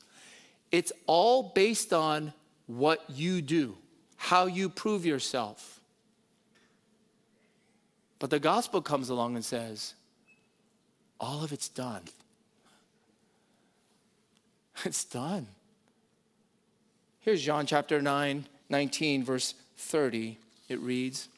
It's 0.70 0.92
all 1.06 1.52
based 1.54 1.94
on 1.94 2.34
what 2.66 3.02
you 3.08 3.40
do, 3.40 3.78
how 4.16 4.44
you 4.44 4.68
prove 4.68 5.06
yourself. 5.06 5.75
But 8.18 8.30
the 8.30 8.38
gospel 8.38 8.80
comes 8.80 9.10
along 9.10 9.34
and 9.34 9.44
says, 9.44 9.94
all 11.20 11.42
of 11.42 11.52
it's 11.52 11.68
done. 11.68 12.02
It's 14.84 15.04
done. 15.04 15.46
Here's 17.20 17.42
John 17.42 17.64
chapter 17.64 18.02
9, 18.02 18.46
19, 18.68 19.24
verse 19.24 19.54
30. 19.78 20.38
It 20.68 20.78
reads, 20.80 21.28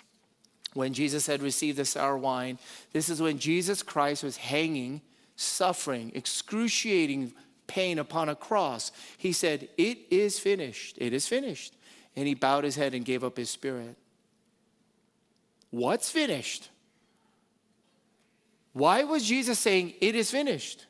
When 0.74 0.92
Jesus 0.92 1.28
had 1.28 1.40
received 1.40 1.78
the 1.78 1.84
sour 1.84 2.18
wine, 2.18 2.58
this 2.92 3.08
is 3.08 3.22
when 3.22 3.38
Jesus 3.38 3.82
Christ 3.84 4.24
was 4.24 4.38
hanging, 4.38 5.02
suffering, 5.36 6.10
excruciating 6.16 7.32
pain 7.68 8.00
upon 8.00 8.28
a 8.28 8.34
cross. 8.34 8.90
He 9.16 9.32
said, 9.32 9.68
It 9.78 9.98
is 10.10 10.40
finished. 10.40 10.96
It 10.98 11.12
is 11.12 11.28
finished. 11.28 11.74
And 12.16 12.26
he 12.26 12.34
bowed 12.34 12.64
his 12.64 12.74
head 12.74 12.92
and 12.92 13.04
gave 13.04 13.22
up 13.22 13.36
his 13.36 13.50
spirit. 13.50 13.96
What's 15.70 16.10
finished? 16.10 16.70
Why 18.72 19.04
was 19.04 19.24
Jesus 19.24 19.58
saying, 19.58 19.94
It 20.00 20.14
is 20.14 20.30
finished? 20.30 20.86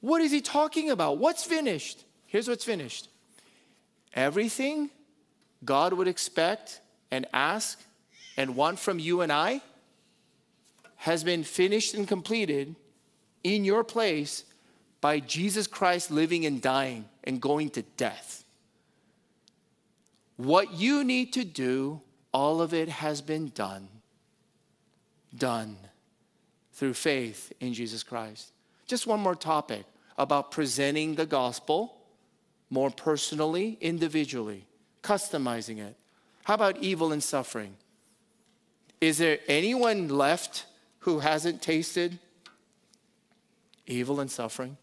What 0.00 0.20
is 0.20 0.30
he 0.30 0.40
talking 0.40 0.90
about? 0.90 1.18
What's 1.18 1.44
finished? 1.44 2.04
Here's 2.26 2.48
what's 2.48 2.64
finished 2.64 3.08
Everything 4.12 4.90
God 5.64 5.92
would 5.92 6.08
expect 6.08 6.80
and 7.10 7.26
ask 7.32 7.80
and 8.36 8.56
want 8.56 8.78
from 8.78 8.98
you 8.98 9.20
and 9.20 9.32
I 9.32 9.62
has 10.96 11.24
been 11.24 11.44
finished 11.44 11.94
and 11.94 12.08
completed 12.08 12.74
in 13.42 13.64
your 13.64 13.84
place 13.84 14.44
by 15.00 15.20
Jesus 15.20 15.66
Christ 15.66 16.10
living 16.10 16.46
and 16.46 16.62
dying 16.62 17.04
and 17.24 17.40
going 17.40 17.70
to 17.70 17.82
death. 17.96 18.44
What 20.36 20.72
you 20.72 21.04
need 21.04 21.32
to 21.34 21.44
do, 21.44 22.00
all 22.34 22.60
of 22.60 22.74
it 22.74 22.88
has 22.88 23.22
been 23.22 23.48
done. 23.54 23.88
Done 25.34 25.78
through 26.72 26.94
faith 26.94 27.52
in 27.60 27.72
Jesus 27.72 28.02
Christ. 28.02 28.52
Just 28.86 29.06
one 29.06 29.20
more 29.20 29.36
topic 29.36 29.84
about 30.18 30.50
presenting 30.50 31.14
the 31.14 31.26
gospel 31.26 31.96
more 32.70 32.90
personally, 32.90 33.78
individually, 33.80 34.66
customizing 35.02 35.78
it. 35.78 35.96
How 36.42 36.54
about 36.54 36.78
evil 36.78 37.12
and 37.12 37.22
suffering? 37.22 37.76
Is 39.00 39.18
there 39.18 39.38
anyone 39.46 40.08
left 40.08 40.66
who 41.00 41.20
hasn't 41.20 41.62
tasted 41.62 42.18
evil 43.86 44.18
and 44.20 44.30
suffering? 44.30 44.76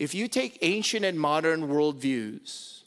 If 0.00 0.14
you 0.14 0.28
take 0.28 0.58
ancient 0.62 1.04
and 1.04 1.20
modern 1.20 1.68
worldviews, 1.68 2.84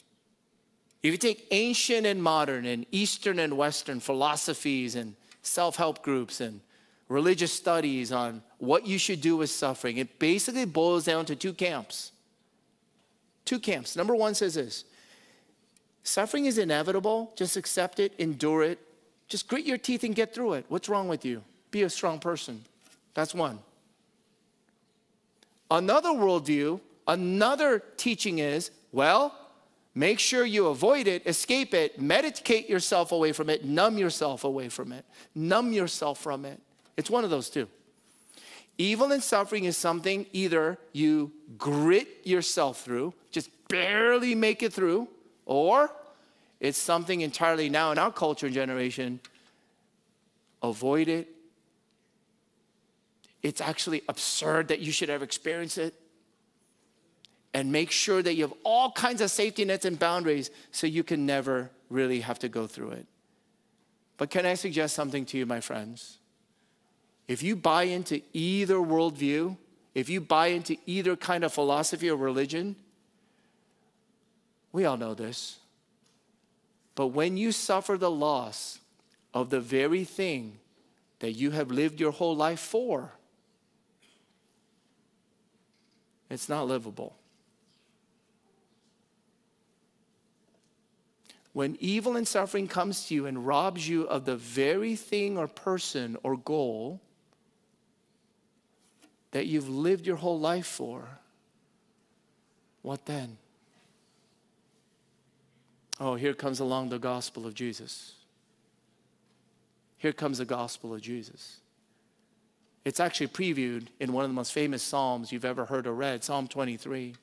if 1.00 1.12
you 1.12 1.16
take 1.16 1.46
ancient 1.52 2.06
and 2.06 2.20
modern 2.20 2.66
and 2.66 2.84
Eastern 2.90 3.38
and 3.38 3.56
Western 3.56 4.00
philosophies 4.00 4.96
and 4.96 5.14
self 5.40 5.76
help 5.76 6.02
groups 6.02 6.40
and 6.40 6.60
religious 7.08 7.52
studies 7.52 8.10
on 8.10 8.42
what 8.58 8.84
you 8.84 8.98
should 8.98 9.20
do 9.20 9.36
with 9.36 9.48
suffering. 9.48 9.98
It 9.98 10.18
basically 10.18 10.64
boils 10.64 11.04
down 11.04 11.24
to 11.26 11.36
two 11.36 11.52
camps. 11.52 12.10
Two 13.44 13.60
camps. 13.60 13.94
Number 13.94 14.16
one 14.16 14.34
says 14.34 14.54
this 14.54 14.84
suffering 16.02 16.46
is 16.46 16.58
inevitable, 16.58 17.32
just 17.36 17.56
accept 17.56 18.00
it, 18.00 18.12
endure 18.18 18.64
it, 18.64 18.80
just 19.28 19.46
grit 19.46 19.64
your 19.64 19.78
teeth 19.78 20.02
and 20.02 20.16
get 20.16 20.34
through 20.34 20.54
it. 20.54 20.64
What's 20.68 20.88
wrong 20.88 21.06
with 21.06 21.24
you? 21.24 21.44
Be 21.70 21.82
a 21.82 21.90
strong 21.90 22.18
person. 22.18 22.64
That's 23.14 23.34
one. 23.34 23.60
Another 25.70 26.08
worldview, 26.08 26.80
another 27.06 27.82
teaching 27.96 28.38
is 28.38 28.70
well, 28.92 29.34
Make 29.94 30.18
sure 30.18 30.44
you 30.44 30.66
avoid 30.66 31.06
it, 31.06 31.24
escape 31.26 31.72
it, 31.72 32.00
medicate 32.00 32.68
yourself 32.68 33.12
away 33.12 33.32
from 33.32 33.48
it, 33.48 33.64
numb 33.64 33.96
yourself 33.96 34.42
away 34.42 34.68
from 34.68 34.90
it, 34.90 35.04
numb 35.36 35.72
yourself 35.72 36.18
from 36.18 36.44
it. 36.44 36.60
It's 36.96 37.08
one 37.08 37.22
of 37.22 37.30
those 37.30 37.48
two. 37.48 37.68
Evil 38.76 39.12
and 39.12 39.22
suffering 39.22 39.64
is 39.64 39.76
something 39.76 40.26
either 40.32 40.78
you 40.92 41.30
grit 41.56 42.08
yourself 42.24 42.80
through, 42.80 43.14
just 43.30 43.50
barely 43.68 44.34
make 44.34 44.64
it 44.64 44.72
through, 44.72 45.06
or 45.46 45.92
it's 46.58 46.78
something 46.78 47.20
entirely 47.20 47.68
now 47.68 47.92
in 47.92 47.98
our 47.98 48.10
culture 48.10 48.46
and 48.46 48.54
generation, 48.54 49.20
avoid 50.60 51.06
it. 51.06 51.28
It's 53.44 53.60
actually 53.60 54.02
absurd 54.08 54.68
that 54.68 54.80
you 54.80 54.90
should 54.90 55.10
ever 55.10 55.22
experience 55.22 55.78
it 55.78 55.94
and 57.54 57.70
make 57.70 57.92
sure 57.92 58.20
that 58.20 58.34
you 58.34 58.42
have 58.42 58.52
all 58.64 58.90
kinds 58.90 59.20
of 59.20 59.30
safety 59.30 59.64
nets 59.64 59.84
and 59.84 59.96
boundaries 59.96 60.50
so 60.72 60.88
you 60.88 61.04
can 61.04 61.24
never 61.24 61.70
really 61.88 62.20
have 62.20 62.40
to 62.40 62.48
go 62.48 62.66
through 62.66 62.90
it. 62.90 63.06
But 64.16 64.28
can 64.28 64.44
I 64.44 64.54
suggest 64.54 64.94
something 64.94 65.24
to 65.26 65.38
you, 65.38 65.46
my 65.46 65.60
friends? 65.60 66.18
If 67.28 67.42
you 67.42 67.54
buy 67.54 67.84
into 67.84 68.20
either 68.32 68.74
worldview, 68.74 69.56
if 69.94 70.08
you 70.08 70.20
buy 70.20 70.48
into 70.48 70.76
either 70.84 71.14
kind 71.14 71.44
of 71.44 71.52
philosophy 71.52 72.10
or 72.10 72.16
religion, 72.16 72.74
we 74.72 74.84
all 74.84 74.96
know 74.96 75.14
this. 75.14 75.58
But 76.96 77.08
when 77.08 77.36
you 77.36 77.52
suffer 77.52 77.96
the 77.96 78.10
loss 78.10 78.80
of 79.32 79.50
the 79.50 79.60
very 79.60 80.04
thing 80.04 80.58
that 81.20 81.32
you 81.32 81.52
have 81.52 81.70
lived 81.70 82.00
your 82.00 82.10
whole 82.10 82.34
life 82.34 82.60
for, 82.60 83.12
it's 86.28 86.48
not 86.48 86.66
livable. 86.66 87.16
When 91.54 91.76
evil 91.78 92.16
and 92.16 92.26
suffering 92.26 92.66
comes 92.66 93.06
to 93.06 93.14
you 93.14 93.26
and 93.26 93.46
robs 93.46 93.88
you 93.88 94.02
of 94.02 94.24
the 94.24 94.36
very 94.36 94.96
thing 94.96 95.38
or 95.38 95.46
person 95.46 96.16
or 96.24 96.36
goal 96.36 97.00
that 99.30 99.46
you've 99.46 99.68
lived 99.68 100.04
your 100.04 100.16
whole 100.16 100.38
life 100.38 100.66
for, 100.66 101.20
what 102.82 103.06
then? 103.06 103.38
Oh, 106.00 106.16
here 106.16 106.34
comes 106.34 106.58
along 106.58 106.88
the 106.88 106.98
gospel 106.98 107.46
of 107.46 107.54
Jesus. 107.54 108.16
Here 109.96 110.12
comes 110.12 110.38
the 110.38 110.44
gospel 110.44 110.92
of 110.92 111.00
Jesus. 111.00 111.60
It's 112.84 112.98
actually 112.98 113.28
previewed 113.28 113.86
in 114.00 114.12
one 114.12 114.24
of 114.24 114.30
the 114.30 114.34
most 114.34 114.52
famous 114.52 114.82
Psalms 114.82 115.30
you've 115.30 115.44
ever 115.44 115.66
heard 115.66 115.86
or 115.86 115.94
read, 115.94 116.24
Psalm 116.24 116.48
23. 116.48 117.14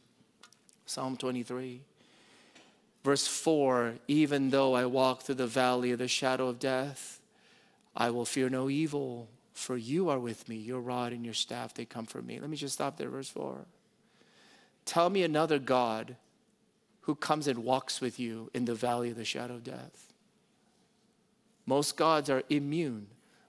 Psalm 0.85 1.17
23. 1.17 1.81
Verse 3.03 3.27
4 3.27 3.95
Even 4.07 4.49
though 4.49 4.73
I 4.73 4.85
walk 4.85 5.21
through 5.23 5.35
the 5.35 5.47
valley 5.47 5.91
of 5.91 5.99
the 5.99 6.07
shadow 6.07 6.47
of 6.47 6.59
death, 6.59 7.19
I 7.95 8.09
will 8.09 8.25
fear 8.25 8.49
no 8.49 8.69
evil, 8.69 9.29
for 9.53 9.77
you 9.77 10.09
are 10.09 10.19
with 10.19 10.47
me. 10.47 10.55
Your 10.55 10.79
rod 10.79 11.13
and 11.13 11.25
your 11.25 11.33
staff, 11.33 11.73
they 11.73 11.85
comfort 11.85 12.25
me. 12.25 12.39
Let 12.39 12.49
me 12.49 12.57
just 12.57 12.75
stop 12.75 12.97
there, 12.97 13.09
verse 13.09 13.29
4. 13.29 13.65
Tell 14.85 15.09
me 15.09 15.23
another 15.23 15.59
God 15.59 16.15
who 17.01 17.15
comes 17.15 17.47
and 17.47 17.63
walks 17.63 18.01
with 18.01 18.19
you 18.19 18.49
in 18.53 18.65
the 18.65 18.75
valley 18.75 19.09
of 19.09 19.17
the 19.17 19.25
shadow 19.25 19.55
of 19.55 19.63
death. 19.63 20.13
Most 21.65 21.97
gods 21.97 22.29
are 22.29 22.43
immune. 22.49 23.07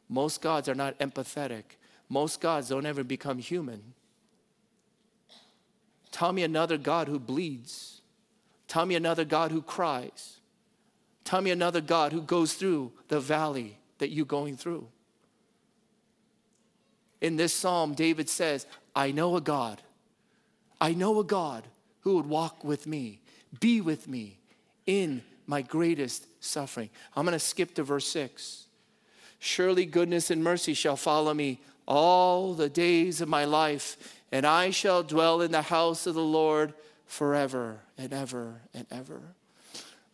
Most 0.08 0.42
gods 0.42 0.68
are 0.68 0.74
not 0.74 0.98
empathetic. 0.98 1.64
Most 2.08 2.40
gods 2.40 2.68
don't 2.68 2.86
ever 2.86 3.04
become 3.04 3.38
human. 3.38 3.94
Tell 6.10 6.32
me 6.32 6.42
another 6.42 6.76
God 6.76 7.08
who 7.08 7.18
bleeds. 7.18 8.01
Tell 8.72 8.86
me 8.86 8.94
another 8.94 9.26
God 9.26 9.50
who 9.50 9.60
cries. 9.60 10.40
Tell 11.24 11.42
me 11.42 11.50
another 11.50 11.82
God 11.82 12.10
who 12.10 12.22
goes 12.22 12.54
through 12.54 12.90
the 13.08 13.20
valley 13.20 13.76
that 13.98 14.08
you're 14.08 14.24
going 14.24 14.56
through. 14.56 14.88
In 17.20 17.36
this 17.36 17.52
psalm, 17.52 17.92
David 17.92 18.30
says, 18.30 18.66
I 18.96 19.10
know 19.10 19.36
a 19.36 19.42
God. 19.42 19.82
I 20.80 20.94
know 20.94 21.20
a 21.20 21.24
God 21.24 21.64
who 22.00 22.16
would 22.16 22.24
walk 22.24 22.64
with 22.64 22.86
me, 22.86 23.20
be 23.60 23.82
with 23.82 24.08
me 24.08 24.38
in 24.86 25.22
my 25.46 25.60
greatest 25.60 26.26
suffering. 26.42 26.88
I'm 27.14 27.26
going 27.26 27.34
to 27.34 27.38
skip 27.38 27.74
to 27.74 27.82
verse 27.82 28.06
6. 28.06 28.68
Surely 29.38 29.84
goodness 29.84 30.30
and 30.30 30.42
mercy 30.42 30.72
shall 30.72 30.96
follow 30.96 31.34
me 31.34 31.60
all 31.86 32.54
the 32.54 32.70
days 32.70 33.20
of 33.20 33.28
my 33.28 33.44
life, 33.44 34.18
and 34.32 34.46
I 34.46 34.70
shall 34.70 35.02
dwell 35.02 35.42
in 35.42 35.52
the 35.52 35.60
house 35.60 36.06
of 36.06 36.14
the 36.14 36.24
Lord 36.24 36.72
forever 37.12 37.80
and 37.98 38.10
ever 38.10 38.62
and 38.72 38.86
ever. 38.90 39.20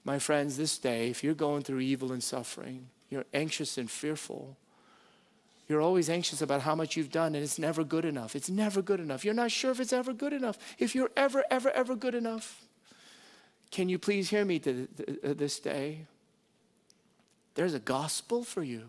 My 0.03 0.19
friends, 0.19 0.57
this 0.57 0.77
day, 0.79 1.09
if 1.09 1.23
you're 1.23 1.33
going 1.33 1.63
through 1.63 1.79
evil 1.79 2.11
and 2.11 2.21
suffering, 2.21 2.89
you're 3.09 3.25
anxious 3.33 3.79
and 3.79 3.89
fearful. 3.89 4.57
You're 5.69 5.81
always 5.81 6.11
anxious 6.11 6.43
about 6.43 6.63
how 6.63 6.75
much 6.75 6.97
you've 6.97 7.13
done, 7.13 7.37
and 7.37 7.45
it's 7.45 7.57
never 7.57 7.85
good 7.85 8.05
enough. 8.05 8.35
It's 8.35 8.51
never 8.51 8.83
good 8.83 8.99
enough. 8.99 9.25
You're 9.25 9.33
not 9.33 9.53
sure 9.53 9.71
if 9.71 9.79
it's 9.79 9.93
ever 9.93 10.13
good 10.13 10.33
enough, 10.33 10.59
if 10.81 10.97
you're 10.97 11.13
ever, 11.17 11.45
ever, 11.53 11.71
ever 11.71 11.95
good 11.95 12.17
enough. 12.17 12.65
Can 13.71 13.89
you 13.89 14.01
please 14.01 14.31
hear 14.31 14.45
me 14.45 14.59
to 14.59 14.89
uh, 15.23 15.35
this 15.35 15.61
day? 15.61 16.07
There's 17.55 17.75
a 17.75 17.81
gospel 17.81 18.43
for 18.43 18.65
you 18.65 18.89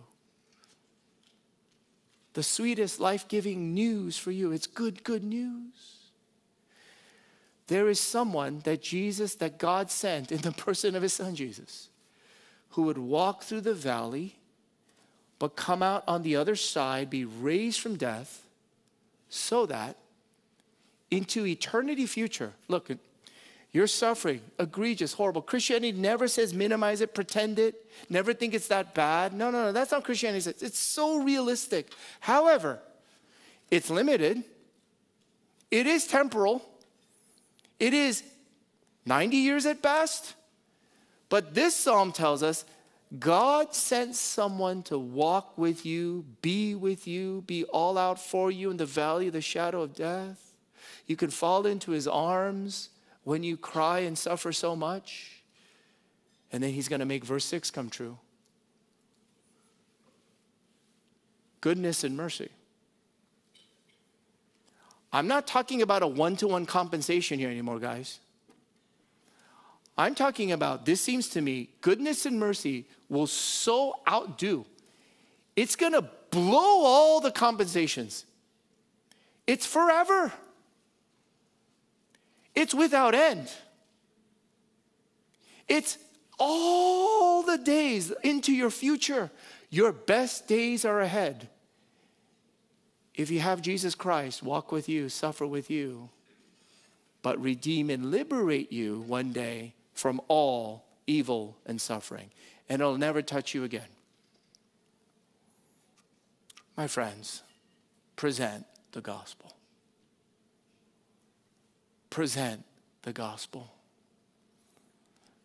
the 2.33 2.43
sweetest, 2.43 2.99
life 2.99 3.27
giving 3.27 3.73
news 3.73 4.17
for 4.17 4.31
you. 4.31 4.51
It's 4.51 4.67
good, 4.67 5.03
good 5.03 5.23
news. 5.23 5.98
There 7.69 7.87
is 7.87 7.99
someone 7.99 8.61
that 8.63 8.81
Jesus, 8.81 9.35
that 9.35 9.59
God 9.59 9.91
sent 9.91 10.31
in 10.31 10.39
the 10.39 10.51
person 10.65 10.95
of 10.95 11.03
his 11.03 11.13
son 11.13 11.35
Jesus, 11.35 11.89
who 12.71 12.81
would 12.83 12.97
walk 12.97 13.43
through 13.43 13.61
the 13.61 13.75
valley, 13.75 14.35
but 15.37 15.55
come 15.55 15.83
out 15.83 16.03
on 16.07 16.23
the 16.23 16.35
other 16.35 16.55
side, 16.55 17.09
be 17.09 17.25
raised 17.25 17.79
from 17.79 17.95
death, 17.95 18.43
so 19.29 19.67
that 19.67 19.97
into 21.11 21.45
eternity 21.45 22.07
future, 22.07 22.53
look, 22.67 22.89
you're 23.71 23.85
suffering, 23.87 24.41
egregious, 24.57 25.13
horrible. 25.13 25.43
Christianity 25.43 25.91
never 25.91 26.27
says 26.27 26.55
minimize 26.55 27.01
it, 27.01 27.13
pretend 27.13 27.59
it, 27.59 27.85
never 28.09 28.33
think 28.33 28.55
it's 28.55 28.67
that 28.69 28.95
bad. 28.95 29.31
No, 29.31 29.51
no, 29.51 29.65
no, 29.65 29.71
that's 29.71 29.91
not 29.91 30.03
Christianity 30.03 30.41
says. 30.41 30.63
It's 30.63 30.79
so 30.79 31.21
realistic. 31.21 31.91
However, 32.19 32.79
it's 33.69 33.91
limited, 33.91 34.43
it 35.69 35.85
is 35.85 36.07
temporal, 36.07 36.67
it 37.79 37.93
is 37.93 38.23
90 39.05 39.37
years 39.37 39.65
at 39.65 39.81
best. 39.81 40.35
But 41.29 41.53
this 41.53 41.75
psalm 41.75 42.11
tells 42.11 42.43
us 42.43 42.65
God 43.17 43.73
sent 43.73 44.15
someone 44.15 44.83
to 44.83 44.99
walk 44.99 45.57
with 45.57 45.85
you, 45.85 46.25
be 46.41 46.75
with 46.75 47.07
you, 47.07 47.43
be 47.47 47.63
all 47.65 47.97
out 47.97 48.19
for 48.19 48.51
you 48.51 48.69
in 48.69 48.77
the 48.77 48.85
valley 48.85 49.27
of 49.27 49.33
the 49.33 49.41
shadow 49.41 49.81
of 49.81 49.95
death. 49.95 50.53
You 51.07 51.15
can 51.15 51.29
fall 51.31 51.65
into 51.65 51.91
his 51.91 52.07
arms 52.07 52.89
when 53.23 53.43
you 53.43 53.57
cry 53.57 53.99
and 53.99 54.17
suffer 54.17 54.51
so 54.51 54.75
much. 54.75 55.41
And 56.51 56.61
then 56.61 56.71
he's 56.71 56.87
going 56.87 56.99
to 56.99 57.05
make 57.05 57.25
verse 57.25 57.45
6 57.45 57.71
come 57.71 57.89
true 57.89 58.17
goodness 61.61 62.03
and 62.03 62.15
mercy. 62.15 62.49
I'm 65.11 65.27
not 65.27 65.47
talking 65.47 65.81
about 65.81 66.03
a 66.03 66.07
one 66.07 66.35
to 66.37 66.47
one 66.47 66.65
compensation 66.65 67.39
here 67.39 67.49
anymore, 67.49 67.79
guys. 67.79 68.19
I'm 69.97 70.15
talking 70.15 70.51
about, 70.51 70.85
this 70.85 71.01
seems 71.01 71.29
to 71.29 71.41
me, 71.41 71.69
goodness 71.81 72.25
and 72.25 72.39
mercy 72.39 72.85
will 73.09 73.27
so 73.27 73.95
outdo. 74.07 74.65
It's 75.55 75.75
gonna 75.75 76.09
blow 76.29 76.85
all 76.85 77.19
the 77.19 77.31
compensations. 77.31 78.25
It's 79.45 79.65
forever. 79.65 80.31
It's 82.55 82.73
without 82.73 83.15
end. 83.15 83.51
It's 85.67 85.97
all 86.39 87.43
the 87.43 87.57
days 87.57 88.11
into 88.23 88.53
your 88.53 88.69
future. 88.69 89.29
Your 89.69 89.91
best 89.91 90.47
days 90.47 90.85
are 90.85 91.01
ahead. 91.01 91.49
If 93.19 93.29
you 93.29 93.41
have 93.41 93.61
Jesus 93.61 93.95
Christ 93.95 94.41
walk 94.41 94.71
with 94.71 94.87
you, 94.87 95.09
suffer 95.09 95.45
with 95.45 95.69
you, 95.69 96.09
but 97.21 97.39
redeem 97.41 97.89
and 97.89 98.11
liberate 98.11 98.71
you 98.71 99.01
one 99.01 99.33
day 99.33 99.73
from 99.93 100.21
all 100.27 100.85
evil 101.05 101.57
and 101.65 101.81
suffering, 101.81 102.31
and 102.69 102.81
it'll 102.81 102.97
never 102.97 103.21
touch 103.21 103.53
you 103.53 103.63
again. 103.63 103.89
My 106.77 106.87
friends, 106.87 107.43
present 108.15 108.65
the 108.93 109.01
gospel 109.01 109.53
present 112.09 112.65
the 113.03 113.13
gospel. 113.13 113.71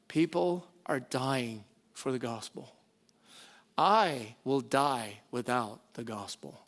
People 0.09 0.67
are 0.87 1.01
dying 1.01 1.65
for 1.93 2.13
the 2.13 2.19
gospel. 2.19 2.75
I 3.77 4.37
will 4.45 4.61
die 4.61 5.21
without 5.31 5.81
the 5.95 6.05
gospel. 6.05 6.64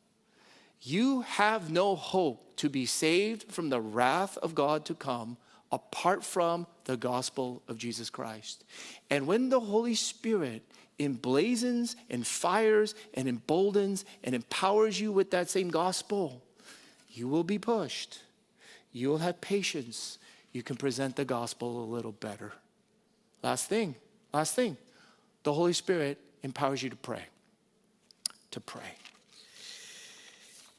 You 0.82 1.22
have 1.22 1.70
no 1.70 1.96
hope 1.96 2.56
to 2.56 2.68
be 2.68 2.86
saved 2.86 3.52
from 3.52 3.70
the 3.70 3.80
wrath 3.80 4.36
of 4.38 4.54
God 4.54 4.84
to 4.86 4.94
come 4.94 5.36
apart 5.72 6.24
from 6.24 6.66
the 6.84 6.96
gospel 6.96 7.62
of 7.68 7.76
Jesus 7.76 8.08
Christ. 8.08 8.64
And 9.10 9.26
when 9.26 9.48
the 9.48 9.60
Holy 9.60 9.94
Spirit 9.94 10.62
emblazons 10.98 11.96
and 12.08 12.26
fires 12.26 12.94
and 13.14 13.28
emboldens 13.28 14.04
and 14.22 14.34
empowers 14.34 15.00
you 15.00 15.12
with 15.12 15.32
that 15.32 15.50
same 15.50 15.68
gospel, 15.68 16.42
you 17.10 17.28
will 17.28 17.44
be 17.44 17.58
pushed 17.58 18.20
you 18.96 19.10
will 19.10 19.18
have 19.18 19.42
patience. 19.42 20.18
You 20.52 20.62
can 20.62 20.76
present 20.76 21.16
the 21.16 21.26
gospel 21.26 21.84
a 21.84 21.86
little 21.86 22.12
better. 22.12 22.54
Last 23.42 23.68
thing, 23.68 23.94
last 24.32 24.54
thing. 24.54 24.78
The 25.42 25.52
Holy 25.52 25.74
Spirit 25.74 26.18
empowers 26.42 26.82
you 26.82 26.88
to 26.88 26.96
pray. 26.96 27.26
To 28.52 28.60
pray. 28.60 28.96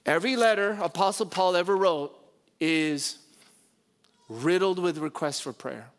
Every 0.07 0.37
letter 0.37 0.77
Apostle 0.81 1.25
Paul 1.25 1.57
ever 1.57 1.75
wrote 1.75 2.17
is 2.61 3.19
riddled 4.29 4.79
with 4.79 4.97
requests 4.97 5.41
for 5.41 5.51
prayer. 5.51 5.89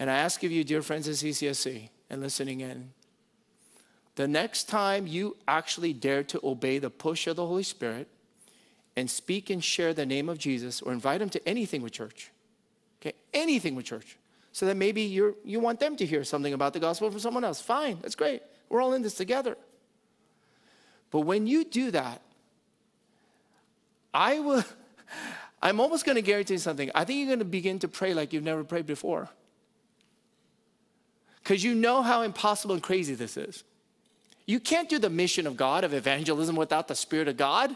And 0.00 0.10
I 0.10 0.18
ask 0.18 0.42
of 0.42 0.50
you, 0.50 0.64
dear 0.64 0.82
friends 0.82 1.08
at 1.08 1.14
CCSC 1.14 1.88
and 2.10 2.20
listening 2.20 2.60
in, 2.60 2.90
the 4.16 4.26
next 4.26 4.64
time 4.64 5.06
you 5.06 5.36
actually 5.46 5.92
dare 5.92 6.24
to 6.24 6.40
obey 6.42 6.78
the 6.78 6.90
push 6.90 7.28
of 7.28 7.36
the 7.36 7.46
Holy 7.46 7.62
Spirit, 7.62 8.08
and 8.96 9.08
speak 9.08 9.48
and 9.48 9.62
share 9.62 9.94
the 9.94 10.04
name 10.04 10.28
of 10.28 10.38
Jesus 10.38 10.82
or 10.82 10.92
invite 10.92 11.20
them 11.20 11.30
to 11.30 11.48
anything 11.48 11.82
with 11.82 11.92
church. 11.92 12.32
Okay, 13.00 13.12
anything 13.32 13.76
with 13.76 13.84
church. 13.84 14.16
So 14.50 14.66
that 14.66 14.76
maybe 14.76 15.02
you 15.02 15.36
you 15.44 15.60
want 15.60 15.78
them 15.78 15.94
to 15.96 16.04
hear 16.04 16.24
something 16.24 16.52
about 16.52 16.72
the 16.72 16.80
gospel 16.80 17.08
from 17.08 17.20
someone 17.20 17.44
else. 17.44 17.60
Fine, 17.60 17.98
that's 18.02 18.16
great. 18.16 18.42
We're 18.68 18.82
all 18.82 18.94
in 18.94 19.02
this 19.02 19.14
together. 19.14 19.56
But 21.10 21.20
when 21.20 21.46
you 21.46 21.64
do 21.64 21.90
that, 21.92 22.20
I 24.12 24.40
will, 24.40 24.64
I'm 25.62 25.80
almost 25.80 26.04
going 26.04 26.16
to 26.16 26.22
guarantee 26.22 26.58
something. 26.58 26.90
I 26.94 27.04
think 27.04 27.18
you're 27.18 27.28
going 27.28 27.38
to 27.38 27.44
begin 27.44 27.78
to 27.80 27.88
pray 27.88 28.14
like 28.14 28.32
you've 28.32 28.44
never 28.44 28.64
prayed 28.64 28.86
before. 28.86 29.28
because 31.42 31.64
you 31.64 31.74
know 31.74 32.02
how 32.02 32.22
impossible 32.22 32.74
and 32.74 32.82
crazy 32.82 33.14
this 33.14 33.36
is. 33.36 33.64
You 34.44 34.60
can't 34.60 34.88
do 34.88 34.98
the 34.98 35.10
mission 35.10 35.46
of 35.46 35.56
God 35.56 35.84
of 35.84 35.94
evangelism 35.94 36.56
without 36.56 36.88
the 36.88 36.94
Spirit 36.94 37.28
of 37.28 37.36
God. 37.36 37.74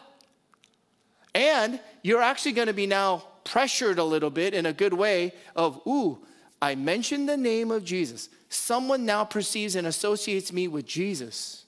And 1.34 1.80
you're 2.02 2.22
actually 2.22 2.52
going 2.52 2.68
to 2.68 2.74
be 2.74 2.86
now 2.86 3.24
pressured 3.44 3.98
a 3.98 4.04
little 4.04 4.30
bit 4.30 4.54
in 4.54 4.66
a 4.66 4.72
good 4.72 4.92
way 4.92 5.32
of, 5.56 5.80
ooh, 5.86 6.18
I 6.60 6.74
mentioned 6.74 7.28
the 7.28 7.36
name 7.36 7.70
of 7.70 7.84
Jesus. 7.84 8.28
Someone 8.48 9.04
now 9.06 9.24
perceives 9.24 9.74
and 9.74 9.86
associates 9.86 10.52
me 10.52 10.68
with 10.68 10.86
Jesus. 10.86 11.61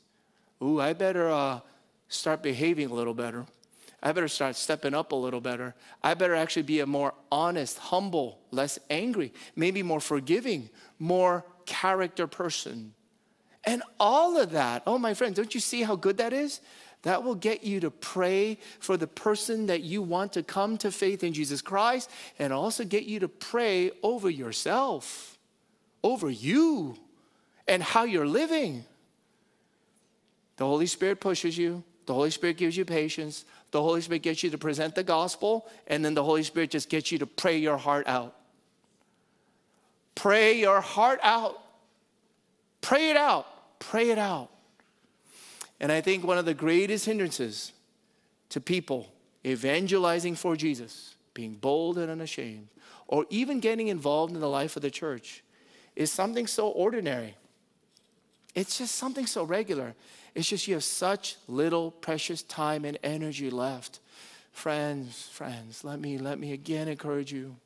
Ooh, 0.64 0.80
I 0.80 0.94
better 0.94 1.28
uh, 1.28 1.60
start 2.08 2.42
behaving 2.42 2.90
a 2.90 2.94
little 2.94 3.14
better. 3.14 3.44
I 4.02 4.12
better 4.12 4.28
start 4.28 4.56
stepping 4.56 4.94
up 4.94 5.12
a 5.12 5.16
little 5.16 5.40
better. 5.40 5.74
I 6.02 6.14
better 6.14 6.34
actually 6.34 6.62
be 6.62 6.80
a 6.80 6.86
more 6.86 7.14
honest, 7.30 7.78
humble, 7.78 8.38
less 8.50 8.78
angry, 8.90 9.32
maybe 9.56 9.82
more 9.82 10.00
forgiving, 10.00 10.68
more 10.98 11.44
character 11.66 12.26
person. 12.26 12.94
And 13.64 13.82
all 13.98 14.38
of 14.38 14.50
that, 14.50 14.82
oh, 14.86 14.98
my 14.98 15.14
friend, 15.14 15.34
don't 15.34 15.54
you 15.54 15.60
see 15.60 15.82
how 15.82 15.96
good 15.96 16.18
that 16.18 16.32
is? 16.32 16.60
That 17.02 17.22
will 17.22 17.34
get 17.34 17.64
you 17.64 17.80
to 17.80 17.90
pray 17.90 18.58
for 18.78 18.96
the 18.96 19.06
person 19.06 19.66
that 19.66 19.82
you 19.82 20.02
want 20.02 20.34
to 20.34 20.42
come 20.42 20.78
to 20.78 20.90
faith 20.90 21.24
in 21.24 21.32
Jesus 21.32 21.60
Christ 21.60 22.10
and 22.38 22.52
also 22.52 22.84
get 22.84 23.04
you 23.04 23.20
to 23.20 23.28
pray 23.28 23.90
over 24.02 24.30
yourself, 24.30 25.38
over 26.02 26.30
you, 26.30 26.96
and 27.68 27.82
how 27.82 28.04
you're 28.04 28.26
living. 28.26 28.84
The 30.56 30.66
Holy 30.66 30.86
Spirit 30.86 31.20
pushes 31.20 31.58
you, 31.58 31.82
the 32.06 32.14
Holy 32.14 32.30
Spirit 32.30 32.56
gives 32.56 32.76
you 32.76 32.84
patience, 32.84 33.44
the 33.70 33.82
Holy 33.82 34.00
Spirit 34.00 34.22
gets 34.22 34.42
you 34.42 34.50
to 34.50 34.58
present 34.58 34.94
the 34.94 35.02
gospel, 35.02 35.68
and 35.86 36.04
then 36.04 36.14
the 36.14 36.22
Holy 36.22 36.42
Spirit 36.42 36.70
just 36.70 36.88
gets 36.88 37.10
you 37.10 37.18
to 37.18 37.26
pray 37.26 37.56
your 37.56 37.76
heart 37.76 38.06
out. 38.06 38.36
Pray 40.14 40.58
your 40.60 40.80
heart 40.80 41.18
out. 41.22 41.60
Pray 42.80 43.10
it 43.10 43.16
out. 43.16 43.46
Pray 43.80 44.10
it 44.10 44.18
out. 44.18 44.50
And 45.80 45.90
I 45.90 46.00
think 46.00 46.24
one 46.24 46.38
of 46.38 46.44
the 46.44 46.54
greatest 46.54 47.06
hindrances 47.06 47.72
to 48.50 48.60
people 48.60 49.12
evangelizing 49.44 50.36
for 50.36 50.56
Jesus, 50.56 51.16
being 51.34 51.54
bold 51.54 51.98
and 51.98 52.10
unashamed, 52.10 52.68
or 53.08 53.26
even 53.28 53.60
getting 53.60 53.88
involved 53.88 54.32
in 54.32 54.40
the 54.40 54.48
life 54.48 54.76
of 54.76 54.82
the 54.82 54.90
church 54.90 55.42
is 55.96 56.10
something 56.10 56.46
so 56.46 56.68
ordinary. 56.68 57.36
It's 58.54 58.78
just 58.78 58.94
something 58.94 59.26
so 59.26 59.44
regular. 59.44 59.94
It's 60.34 60.48
just 60.48 60.66
you 60.66 60.74
have 60.74 60.84
such 60.84 61.36
little 61.46 61.90
precious 61.90 62.42
time 62.42 62.84
and 62.84 62.98
energy 63.02 63.50
left. 63.50 64.00
Friends, 64.52 65.28
friends, 65.32 65.84
let 65.84 66.00
me 66.00 66.18
let 66.18 66.38
me 66.38 66.52
again 66.52 66.88
encourage 66.88 67.32
you. 67.32 67.56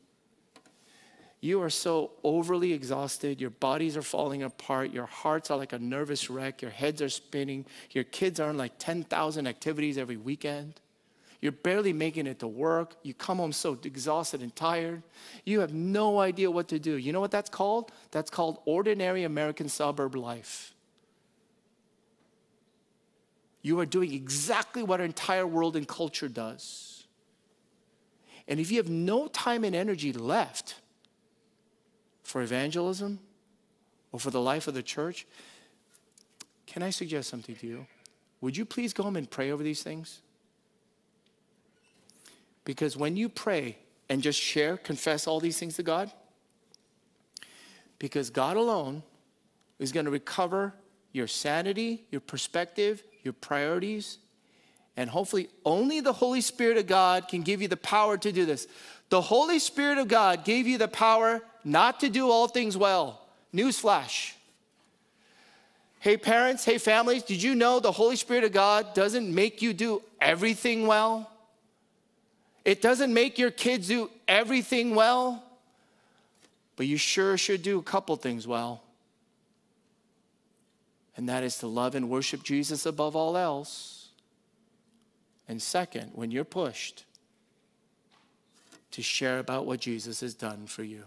You 1.41 1.63
are 1.63 1.71
so 1.71 2.11
overly 2.25 2.73
exhausted. 2.73 3.41
Your 3.41 3.51
bodies 3.51 3.97
are 3.97 4.03
falling 4.03 4.43
apart. 4.43 4.93
Your 4.93 5.07
hearts 5.07 5.51
are 5.51 5.57
like 5.57 5.73
a 5.73 5.79
nervous 5.79 6.29
wreck. 6.29 6.63
Your 6.63 6.73
heads 6.73 7.01
are 7.01 7.09
spinning. 7.09 7.65
Your 7.93 8.05
kids 8.05 8.41
are 8.41 8.49
on 8.49 8.57
like 8.57 8.73
10,000 8.79 9.47
activities 9.47 9.99
every 9.99 10.17
weekend. 10.17 10.81
You're 11.41 11.53
barely 11.53 11.93
making 11.93 12.27
it 12.27 12.41
to 12.41 12.49
work. 12.49 12.97
You 13.05 13.15
come 13.15 13.39
home 13.39 13.53
so 13.53 13.79
exhausted 13.85 14.43
and 14.43 14.55
tired. 14.57 15.05
You 15.45 15.61
have 15.61 15.73
no 15.73 16.19
idea 16.19 16.51
what 16.51 16.67
to 16.69 16.81
do. 16.81 16.97
You 16.97 17.13
know 17.13 17.21
what 17.21 17.31
that's 17.31 17.51
called? 17.51 17.93
That's 18.11 18.31
called 18.31 18.59
ordinary 18.65 19.23
American 19.23 19.69
suburb 19.69 20.17
life. 20.17 20.75
You 23.69 23.79
are 23.81 23.87
doing 23.87 24.15
exactly 24.15 24.83
what 24.83 24.99
our 24.99 25.05
entire 25.05 25.47
world 25.47 25.77
and 25.77 25.87
culture 25.87 26.27
does. 26.27 27.07
And 28.49 28.59
if 28.59 28.71
you 28.71 28.79
have 28.79 28.89
no 28.89 29.29
time 29.29 29.63
and 29.63 29.77
energy 29.77 30.11
left, 30.11 30.77
for 32.23 32.41
evangelism 32.41 33.19
or 34.11 34.21
for 34.21 34.31
the 34.31 34.41
life 34.41 34.69
of 34.69 34.73
the 34.73 34.83
church, 34.83 35.27
can 36.67 36.83
I 36.83 36.89
suggest 36.89 37.29
something 37.29 37.57
to 37.57 37.67
you? 37.67 37.87
Would 38.41 38.57
you 38.57 38.65
please 38.65 38.95
go 38.95 39.03
home 39.03 39.17
and 39.17 39.29
pray 39.29 39.51
over 39.51 39.63
these 39.63 39.83
things? 39.83 40.23
Because 42.65 42.97
when 42.97 43.19
you 43.19 43.29
pray 43.29 43.77
and 44.09 44.23
just 44.23 44.41
share, 44.41 44.79
confess 44.79 45.27
all 45.27 45.41
these 45.41 45.59
things 45.59 45.77
to 45.77 45.83
God, 45.83 46.11
because 47.99 48.31
God 48.31 48.57
alone 48.57 49.03
is 49.79 49.93
going 49.93 50.07
to 50.07 50.11
recover 50.11 50.73
your 51.13 51.27
sanity, 51.27 52.07
your 52.11 52.23
perspective, 52.23 53.03
your 53.29 53.35
priorities, 53.35 54.17
and 54.97 55.11
hopefully 55.11 55.49
only 55.67 56.01
the 56.01 56.15
Holy 56.15 56.41
Spirit 56.41 56.79
of 56.79 56.87
God 56.87 57.29
can 57.29 57.43
give 57.43 57.61
you 57.61 57.69
the 57.69 57.77
power 57.77 58.17
to 58.17 58.33
do 58.33 58.47
this. 58.47 58.67
The 59.11 59.21
Holy 59.21 59.59
Spirit 59.59 59.99
of 59.99 60.09
God 60.09 60.45
gave 60.45 60.67
you 60.67 60.79
the 60.79 60.89
power 60.89 61.43
not 61.63 62.01
to 62.01 62.09
do 62.09 62.31
all 62.31 62.49
things 62.49 62.75
well. 62.75 63.21
Newsflash. 63.55 64.33
Hey, 66.01 66.17
parents, 66.17 66.65
hey, 66.65 66.79
families, 66.79 67.23
did 67.23 67.43
you 67.43 67.55
know 67.55 67.81
the 67.81 67.93
Holy 67.93 68.17
Spirit 68.17 68.45
of 68.45 68.53
God 68.53 68.95
doesn't 68.95 69.35
make 69.35 69.61
you 69.61 69.75
do 69.75 70.03
everything 70.21 70.87
well? 70.87 71.31
It 72.65 72.81
doesn't 72.81 73.13
make 73.13 73.39
your 73.39 73.51
kids 73.51 73.89
do 73.89 74.11
everything 74.27 74.95
well, 74.95 75.43
but 76.77 76.87
you 76.87 76.97
sure 76.97 77.37
should 77.37 77.63
do 77.63 77.79
a 77.79 77.83
couple 77.83 78.17
things 78.17 78.47
well. 78.47 78.83
And 81.19 81.29
that 81.29 81.43
is 81.43 81.59
to 81.59 81.67
love 81.67 81.97
and 81.97 82.09
worship 82.09 82.45
Jesus 82.45 82.87
above 82.87 83.17
all 83.17 83.37
else. 83.37 84.11
And 85.49 85.61
second, 85.61 86.13
when 86.15 86.31
you're 86.31 86.45
pushed, 86.45 87.05
to 88.93 89.03
share 89.03 89.41
about 89.41 89.67
what 89.67 89.81
Jesus 89.81 90.21
has 90.21 90.33
done 90.33 90.69
for 90.69 90.85
you. 90.85 91.03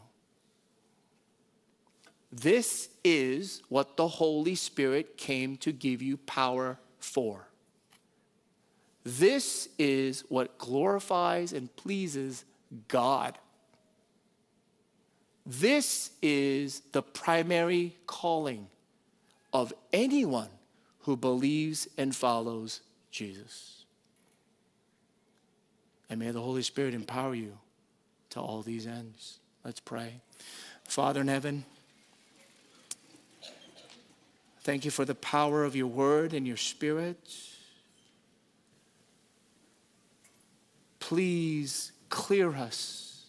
This 2.29 2.89
is 3.05 3.61
what 3.69 3.95
the 3.95 4.09
Holy 4.09 4.53
Spirit 4.53 5.15
came 5.17 5.55
to 5.57 5.71
give 5.71 6.01
you 6.01 6.17
power 6.17 6.77
for. 6.99 7.47
This 9.05 9.69
is 9.79 10.25
what 10.27 10.57
glorifies 10.57 11.53
and 11.53 11.73
pleases 11.77 12.43
God. 12.89 13.37
This 15.45 16.11
is 16.21 16.81
the 16.91 17.01
primary 17.01 17.95
calling 18.07 18.67
of 19.53 19.73
anyone 19.91 20.49
who 20.99 21.15
believes 21.15 21.87
and 21.97 22.15
follows 22.15 22.81
Jesus. 23.11 23.85
And 26.09 26.19
may 26.19 26.31
the 26.31 26.41
Holy 26.41 26.61
Spirit 26.61 26.93
empower 26.93 27.35
you 27.35 27.57
to 28.31 28.39
all 28.39 28.61
these 28.61 28.85
ends. 28.85 29.39
Let's 29.63 29.79
pray. 29.79 30.21
Father 30.83 31.21
in 31.21 31.27
heaven, 31.27 31.65
Thank 34.63 34.85
you 34.85 34.91
for 34.91 35.05
the 35.05 35.15
power 35.15 35.63
of 35.63 35.75
your 35.75 35.87
word 35.87 36.33
and 36.33 36.45
your 36.45 36.57
spirit. 36.57 37.17
Please 40.99 41.91
clear 42.09 42.55
us. 42.55 43.25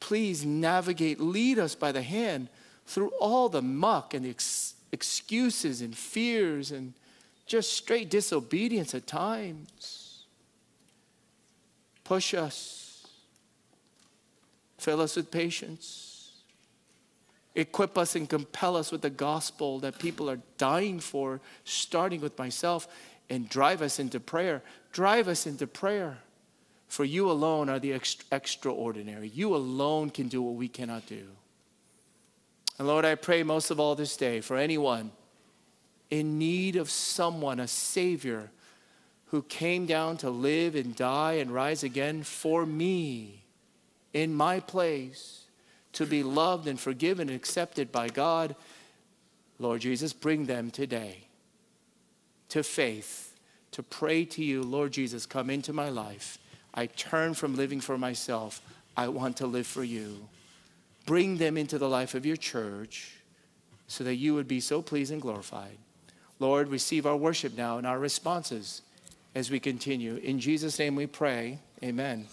Please 0.00 0.44
navigate, 0.44 1.18
lead 1.18 1.58
us 1.58 1.74
by 1.74 1.92
the 1.92 2.02
hand 2.02 2.48
through 2.86 3.10
all 3.20 3.48
the 3.48 3.62
muck 3.62 4.12
and 4.12 4.24
the 4.24 4.28
excuses 4.92 5.80
and 5.80 5.96
fears 5.96 6.70
and 6.70 6.94
just 7.46 7.72
straight 7.72 8.10
disobedience 8.10 8.94
at 8.94 9.06
times. 9.06 10.24
Push 12.04 12.34
us, 12.34 13.06
fill 14.78 15.00
us 15.00 15.16
with 15.16 15.30
patience 15.30 16.10
equip 17.54 17.98
us 17.98 18.14
and 18.14 18.28
compel 18.28 18.76
us 18.76 18.92
with 18.92 19.02
the 19.02 19.10
gospel 19.10 19.78
that 19.80 19.98
people 19.98 20.30
are 20.30 20.40
dying 20.58 21.00
for, 21.00 21.40
starting 21.64 22.20
with 22.20 22.38
myself, 22.38 22.88
and 23.28 23.48
drive 23.48 23.82
us 23.82 23.98
into 23.98 24.20
prayer. 24.20 24.62
Drive 24.92 25.28
us 25.28 25.46
into 25.46 25.66
prayer. 25.66 26.18
For 26.88 27.04
you 27.04 27.30
alone 27.30 27.68
are 27.68 27.78
the 27.78 27.92
ex- 27.92 28.16
extraordinary. 28.32 29.28
You 29.28 29.54
alone 29.54 30.10
can 30.10 30.28
do 30.28 30.42
what 30.42 30.54
we 30.54 30.68
cannot 30.68 31.06
do. 31.06 31.26
And 32.80 32.88
Lord, 32.88 33.04
I 33.04 33.14
pray 33.14 33.42
most 33.42 33.70
of 33.70 33.78
all 33.78 33.94
this 33.94 34.16
day 34.16 34.40
for 34.40 34.56
anyone 34.56 35.10
in 36.08 36.38
need 36.38 36.76
of 36.76 36.88
someone, 36.88 37.60
a 37.60 37.68
Savior, 37.68 38.50
who 39.26 39.42
came 39.42 39.84
down 39.84 40.16
to 40.16 40.30
live 40.30 40.74
and 40.74 40.96
die 40.96 41.34
and 41.34 41.50
rise 41.50 41.82
again 41.82 42.22
for 42.22 42.64
me 42.64 43.44
in 44.14 44.32
my 44.34 44.60
place 44.60 45.44
to 45.92 46.06
be 46.06 46.22
loved 46.22 46.66
and 46.66 46.80
forgiven 46.80 47.28
and 47.28 47.36
accepted 47.36 47.92
by 47.92 48.08
God, 48.08 48.56
Lord 49.58 49.82
Jesus, 49.82 50.14
bring 50.14 50.46
them 50.46 50.70
today 50.70 51.24
to 52.48 52.62
faith, 52.62 53.38
to 53.72 53.82
pray 53.82 54.24
to 54.24 54.42
you, 54.42 54.62
Lord 54.62 54.92
Jesus, 54.92 55.26
come 55.26 55.50
into 55.50 55.74
my 55.74 55.90
life. 55.90 56.38
I 56.72 56.86
turn 56.86 57.34
from 57.34 57.56
living 57.56 57.82
for 57.82 57.98
myself. 57.98 58.62
I 58.96 59.08
want 59.08 59.36
to 59.36 59.46
live 59.46 59.66
for 59.66 59.84
you. 59.84 60.30
Bring 61.06 61.38
them 61.38 61.56
into 61.56 61.78
the 61.78 61.88
life 61.88 62.14
of 62.14 62.26
your 62.26 62.36
church 62.36 63.16
so 63.86 64.04
that 64.04 64.16
you 64.16 64.34
would 64.34 64.46
be 64.46 64.60
so 64.60 64.82
pleased 64.82 65.12
and 65.12 65.20
glorified. 65.20 65.78
Lord, 66.38 66.68
receive 66.68 67.06
our 67.06 67.16
worship 67.16 67.56
now 67.56 67.78
and 67.78 67.86
our 67.86 67.98
responses 67.98 68.82
as 69.34 69.50
we 69.50 69.60
continue. 69.60 70.16
In 70.16 70.40
Jesus' 70.40 70.78
name 70.78 70.94
we 70.94 71.06
pray. 71.06 71.58
Amen. 71.82 72.26